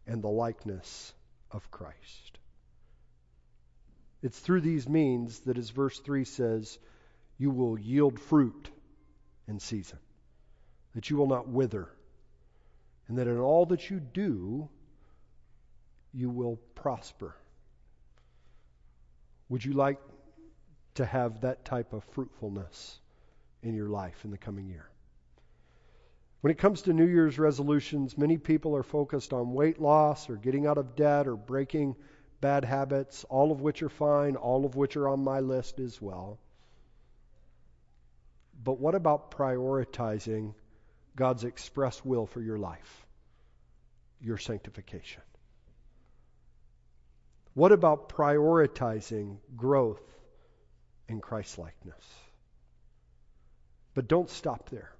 and 0.07 0.23
the 0.23 0.29
likeness 0.29 1.15
of 1.51 1.71
Christ. 1.71 2.39
It's 4.25 4.39
through 4.39 4.63
these 4.63 4.89
means 4.89 5.41
that, 5.41 5.59
as 5.59 5.69
verse 5.69 6.01
3 6.01 6.25
says, 6.25 6.79
you 7.37 7.51
will 7.51 7.79
yield 7.79 8.19
fruit 8.19 8.71
in 9.47 9.61
season, 9.61 9.99
that 10.95 11.11
you 11.11 11.19
will 11.19 11.27
not 11.27 11.47
wither, 11.47 11.91
and 13.07 13.19
that 13.19 13.27
in 13.27 13.37
all 13.37 13.67
that 13.67 13.91
you 13.91 14.01
do, 14.01 14.71
you 16.15 16.31
will 16.31 16.57
prosper. 16.75 17.37
Would 19.51 19.63
you 19.63 19.75
like 19.75 20.01
to 20.95 21.05
have 21.05 21.43
that 21.43 21.67
type 21.67 21.93
of 21.93 22.03
fruitfulness 22.13 22.99
in 23.63 23.75
your 23.75 23.91
life 23.91 24.25
in 24.25 24.31
the 24.31 24.39
coming 24.39 24.69
year? 24.69 24.89
When 26.41 26.51
it 26.51 26.57
comes 26.57 26.81
to 26.83 26.95
New 26.95 27.07
Year's 27.07 27.39
resolutions, 27.39 28.17
many 28.17 28.39
people 28.39 28.75
are 28.75 28.83
focused 28.83 29.35
on 29.35 29.53
weight 29.53 29.83
loss 29.83 30.31
or 30.31 30.37
getting 30.37 30.67
out 30.67 30.79
of 30.79 30.97
debt 30.97 31.29
or 31.29 31.37
breaking 31.37 31.95
bad 32.45 32.63
habits, 32.63 33.25
all 33.31 33.53
of 33.53 33.63
which 33.63 33.83
are 33.83 33.89
fine, 33.89 34.37
all 34.37 34.67
of 34.67 34.77
which 34.77 34.99
are 34.99 35.09
on 35.09 35.25
my 35.25 35.41
list 35.41 35.81
as 35.81 36.03
well. 36.03 36.39
But 38.63 38.79
what 38.79 38.95
about 38.95 39.31
prioritizing 39.31 40.53
God's 41.17 41.45
express 41.45 42.05
will 42.05 42.27
for 42.27 42.43
your 42.43 42.59
life? 42.59 43.07
Your 44.21 44.37
sanctification. 44.37 45.23
What 47.55 47.73
about 47.73 48.11
prioritizing 48.11 49.39
growth 49.57 50.05
in 51.09 51.23
Christlikeness? 51.23 52.05
But 53.95 54.07
don't 54.07 54.29
stop 54.29 54.69
there. 54.69 54.94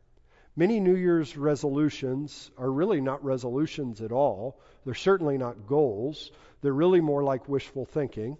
Many 0.57 0.79
New 0.79 0.95
Year's 0.95 1.37
resolutions 1.37 2.51
are 2.57 2.71
really 2.71 3.01
not 3.01 3.25
resolutions 3.25 4.01
at 4.01 4.13
all. 4.13 4.61
They're 4.85 4.95
certainly 4.95 5.37
not 5.37 5.67
goals. 5.67 6.31
They're 6.61 6.73
really 6.73 7.01
more 7.01 7.25
like 7.25 7.49
wishful 7.49 7.87
thinking 7.87 8.39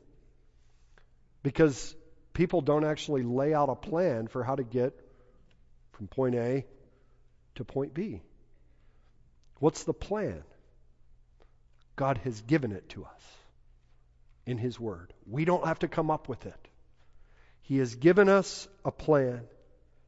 because 1.43 1.95
people 2.33 2.61
don't 2.61 2.85
actually 2.85 3.23
lay 3.23 3.53
out 3.53 3.69
a 3.69 3.75
plan 3.75 4.29
for 4.29 4.45
how 4.45 4.55
to 4.55 4.63
get 4.63 4.95
from 5.93 6.07
point 6.07 6.37
A 6.37 6.65
to 7.57 7.65
point 7.65 7.95
B. 7.95 8.23
What's 9.59 9.83
the 9.85 9.93
plan? 9.93 10.43
God 11.97 12.19
has 12.19 12.41
given 12.43 12.73
it 12.73 12.89
to 12.91 13.05
us 13.05 13.23
in 14.47 14.59
His 14.59 14.79
Word. 14.79 15.13
We 15.27 15.45
don't 15.45 15.67
have 15.67 15.81
to 15.81 15.89
come 15.89 16.11
up 16.11 16.29
with 16.29 16.47
it. 16.47 16.69
He 17.63 17.79
has 17.79 17.95
given 17.95 18.29
us 18.29 18.69
a 18.85 18.91
plan 18.91 19.43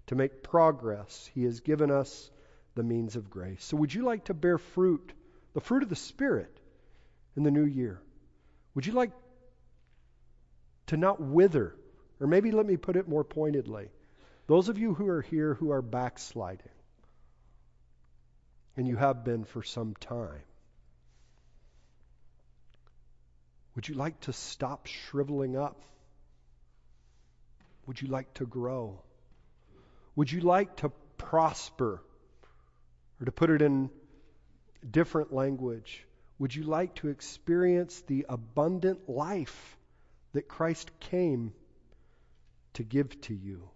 to 0.06 0.14
make 0.14 0.42
progress, 0.42 1.28
He 1.34 1.44
has 1.44 1.60
given 1.60 1.90
us 1.90 2.30
the 2.74 2.82
means 2.82 3.16
of 3.16 3.30
grace. 3.30 3.64
So, 3.64 3.76
would 3.76 3.92
you 3.92 4.02
like 4.02 4.26
to 4.26 4.34
bear 4.34 4.58
fruit, 4.58 5.12
the 5.54 5.60
fruit 5.60 5.82
of 5.82 5.88
the 5.88 5.96
Spirit, 5.96 6.60
in 7.36 7.42
the 7.42 7.50
new 7.50 7.64
year? 7.64 8.00
Would 8.74 8.86
you 8.86 8.92
like 8.92 9.12
to 10.86 10.96
not 10.96 11.20
wither? 11.20 11.74
Or 12.20 12.26
maybe 12.26 12.50
let 12.50 12.66
me 12.66 12.76
put 12.76 12.96
it 12.96 13.08
more 13.08 13.24
pointedly. 13.24 13.90
Those 14.46 14.68
of 14.68 14.78
you 14.78 14.94
who 14.94 15.08
are 15.08 15.22
here 15.22 15.54
who 15.54 15.70
are 15.72 15.82
backsliding, 15.82 16.68
and 18.76 18.86
you 18.86 18.96
have 18.96 19.24
been 19.24 19.44
for 19.44 19.62
some 19.62 19.94
time, 19.94 20.42
would 23.74 23.88
you 23.88 23.94
like 23.94 24.18
to 24.20 24.32
stop 24.32 24.86
shriveling 24.86 25.56
up? 25.56 25.82
Would 27.86 28.00
you 28.00 28.08
like 28.08 28.32
to 28.34 28.46
grow? 28.46 29.00
Would 30.16 30.32
you 30.32 30.40
like 30.40 30.76
to 30.76 30.90
prosper? 31.18 32.02
Or 33.20 33.24
to 33.24 33.32
put 33.32 33.50
it 33.50 33.62
in 33.62 33.90
different 34.90 35.32
language, 35.32 36.04
would 36.38 36.54
you 36.54 36.64
like 36.64 36.94
to 36.96 37.08
experience 37.08 38.02
the 38.06 38.26
abundant 38.28 39.08
life 39.08 39.76
that 40.32 40.48
Christ 40.48 40.90
came 41.00 41.52
to 42.74 42.82
give 42.82 43.18
to 43.22 43.34
you? 43.34 43.68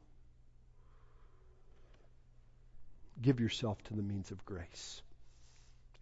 Give 3.22 3.40
yourself 3.40 3.82
to 3.84 3.94
the 3.94 4.02
means 4.02 4.30
of 4.30 4.44
grace. 4.44 5.02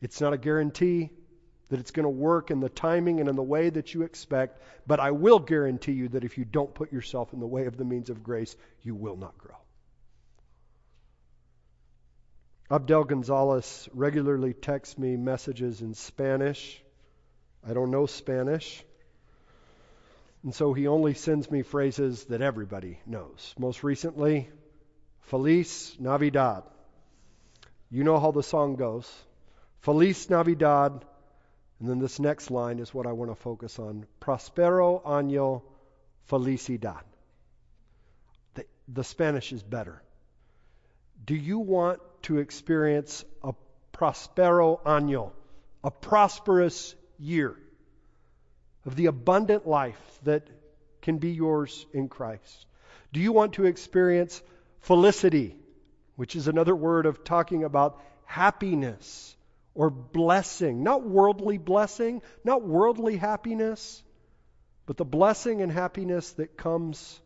It's 0.00 0.20
not 0.20 0.32
a 0.32 0.38
guarantee 0.38 1.10
that 1.68 1.80
it's 1.80 1.90
going 1.90 2.04
to 2.04 2.10
work 2.10 2.50
in 2.50 2.60
the 2.60 2.68
timing 2.68 3.20
and 3.20 3.28
in 3.28 3.36
the 3.36 3.42
way 3.42 3.70
that 3.70 3.92
you 3.92 4.02
expect, 4.02 4.62
but 4.86 5.00
I 5.00 5.10
will 5.10 5.38
guarantee 5.38 5.92
you 5.92 6.08
that 6.08 6.24
if 6.24 6.38
you 6.38 6.44
don't 6.44 6.74
put 6.74 6.92
yourself 6.92 7.32
in 7.32 7.40
the 7.40 7.46
way 7.46 7.66
of 7.66 7.76
the 7.76 7.84
means 7.84 8.08
of 8.08 8.22
grace, 8.22 8.56
you 8.82 8.94
will 8.94 9.16
not 9.16 9.36
grow. 9.36 9.56
Abdel 12.70 13.04
Gonzalez 13.04 13.88
regularly 13.94 14.52
texts 14.52 14.98
me 14.98 15.16
messages 15.16 15.80
in 15.80 15.94
Spanish. 15.94 16.82
I 17.66 17.72
don't 17.72 17.90
know 17.90 18.04
Spanish. 18.04 18.84
And 20.42 20.54
so 20.54 20.74
he 20.74 20.86
only 20.86 21.14
sends 21.14 21.50
me 21.50 21.62
phrases 21.62 22.24
that 22.26 22.42
everybody 22.42 22.98
knows. 23.06 23.54
Most 23.58 23.82
recently, 23.82 24.50
Feliz 25.22 25.96
Navidad. 25.98 26.62
You 27.90 28.04
know 28.04 28.20
how 28.20 28.32
the 28.32 28.42
song 28.42 28.76
goes. 28.76 29.10
Feliz 29.80 30.28
Navidad. 30.28 31.06
And 31.80 31.88
then 31.88 32.00
this 32.00 32.20
next 32.20 32.50
line 32.50 32.80
is 32.80 32.92
what 32.92 33.06
I 33.06 33.12
want 33.12 33.30
to 33.30 33.34
focus 33.34 33.78
on. 33.78 34.04
Prospero 34.20 35.00
año 35.06 35.62
felicidad. 36.30 37.02
The, 38.54 38.66
the 38.88 39.04
Spanish 39.04 39.52
is 39.52 39.62
better. 39.62 40.02
Do 41.24 41.34
you 41.34 41.58
want 41.60 42.00
to 42.22 42.38
experience 42.38 43.24
a 43.42 43.52
prospero 43.92 44.80
año, 44.84 45.32
a 45.82 45.90
prosperous 45.90 46.94
year 47.18 47.56
of 48.84 48.96
the 48.96 49.06
abundant 49.06 49.66
life 49.66 50.00
that 50.24 50.48
can 51.02 51.18
be 51.18 51.30
yours 51.30 51.86
in 51.92 52.08
Christ? 52.08 52.66
Do 53.12 53.20
you 53.20 53.32
want 53.32 53.54
to 53.54 53.64
experience 53.64 54.42
felicity, 54.80 55.56
which 56.16 56.36
is 56.36 56.48
another 56.48 56.74
word 56.74 57.06
of 57.06 57.24
talking 57.24 57.64
about 57.64 58.00
happiness 58.24 59.36
or 59.74 59.90
blessing? 59.90 60.82
Not 60.82 61.02
worldly 61.02 61.58
blessing, 61.58 62.22
not 62.44 62.62
worldly 62.62 63.16
happiness, 63.16 64.02
but 64.86 64.96
the 64.96 65.04
blessing 65.04 65.62
and 65.62 65.70
happiness 65.70 66.32
that 66.32 66.56
comes 66.56 67.20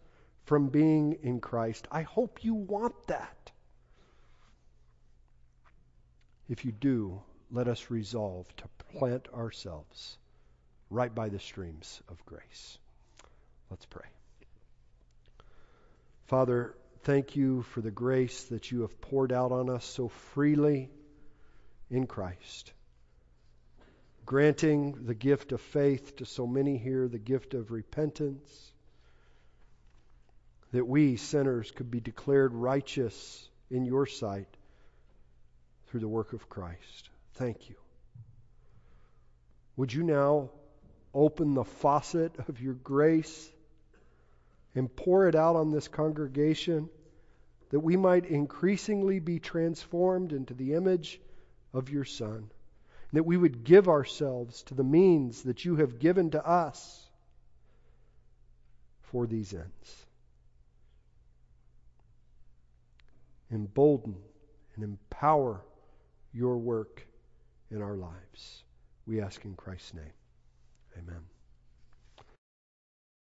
from 0.44 0.68
being 0.68 1.18
in 1.22 1.40
Christ. 1.40 1.86
I 1.90 2.02
hope 2.02 2.44
you 2.44 2.54
want 2.54 2.94
that. 3.06 3.41
If 6.52 6.66
you 6.66 6.72
do, 6.72 7.22
let 7.50 7.66
us 7.66 7.90
resolve 7.90 8.46
to 8.58 8.64
plant 8.98 9.26
ourselves 9.32 10.18
right 10.90 11.12
by 11.12 11.30
the 11.30 11.38
streams 11.38 12.02
of 12.10 12.26
grace. 12.26 12.76
Let's 13.70 13.86
pray. 13.86 14.04
Father, 16.26 16.74
thank 17.04 17.36
you 17.36 17.62
for 17.62 17.80
the 17.80 17.90
grace 17.90 18.44
that 18.50 18.70
you 18.70 18.82
have 18.82 19.00
poured 19.00 19.32
out 19.32 19.50
on 19.50 19.70
us 19.70 19.82
so 19.82 20.08
freely 20.34 20.90
in 21.88 22.06
Christ, 22.06 22.74
granting 24.26 25.06
the 25.06 25.14
gift 25.14 25.52
of 25.52 25.60
faith 25.62 26.16
to 26.16 26.26
so 26.26 26.46
many 26.46 26.76
here, 26.76 27.08
the 27.08 27.18
gift 27.18 27.54
of 27.54 27.70
repentance, 27.70 28.72
that 30.72 30.86
we, 30.86 31.16
sinners, 31.16 31.70
could 31.70 31.90
be 31.90 32.00
declared 32.00 32.52
righteous 32.52 33.48
in 33.70 33.86
your 33.86 34.04
sight 34.04 34.54
through 35.92 36.00
the 36.00 36.08
work 36.08 36.32
of 36.32 36.48
Christ. 36.48 37.10
Thank 37.34 37.68
you. 37.68 37.76
Would 39.76 39.92
you 39.92 40.02
now 40.02 40.48
open 41.12 41.52
the 41.52 41.64
faucet 41.64 42.32
of 42.48 42.62
your 42.62 42.72
grace 42.72 43.50
and 44.74 44.94
pour 44.96 45.28
it 45.28 45.34
out 45.34 45.54
on 45.54 45.70
this 45.70 45.88
congregation 45.88 46.88
that 47.68 47.80
we 47.80 47.98
might 47.98 48.24
increasingly 48.24 49.18
be 49.18 49.38
transformed 49.38 50.32
into 50.32 50.54
the 50.54 50.72
image 50.72 51.20
of 51.74 51.90
your 51.90 52.06
Son, 52.06 52.48
that 53.12 53.26
we 53.26 53.36
would 53.36 53.62
give 53.62 53.86
ourselves 53.86 54.62
to 54.62 54.74
the 54.74 54.82
means 54.82 55.42
that 55.42 55.66
you 55.66 55.76
have 55.76 55.98
given 55.98 56.30
to 56.30 56.42
us 56.42 57.06
for 59.02 59.26
these 59.26 59.52
ends. 59.52 60.06
Embolden 63.50 64.16
and 64.74 64.84
empower 64.84 65.60
your 66.32 66.58
work 66.58 67.06
in 67.70 67.82
our 67.82 67.96
lives. 67.96 68.64
We 69.06 69.20
ask 69.20 69.44
in 69.44 69.54
Christ's 69.54 69.94
name. 69.94 70.12
Amen. 70.98 71.31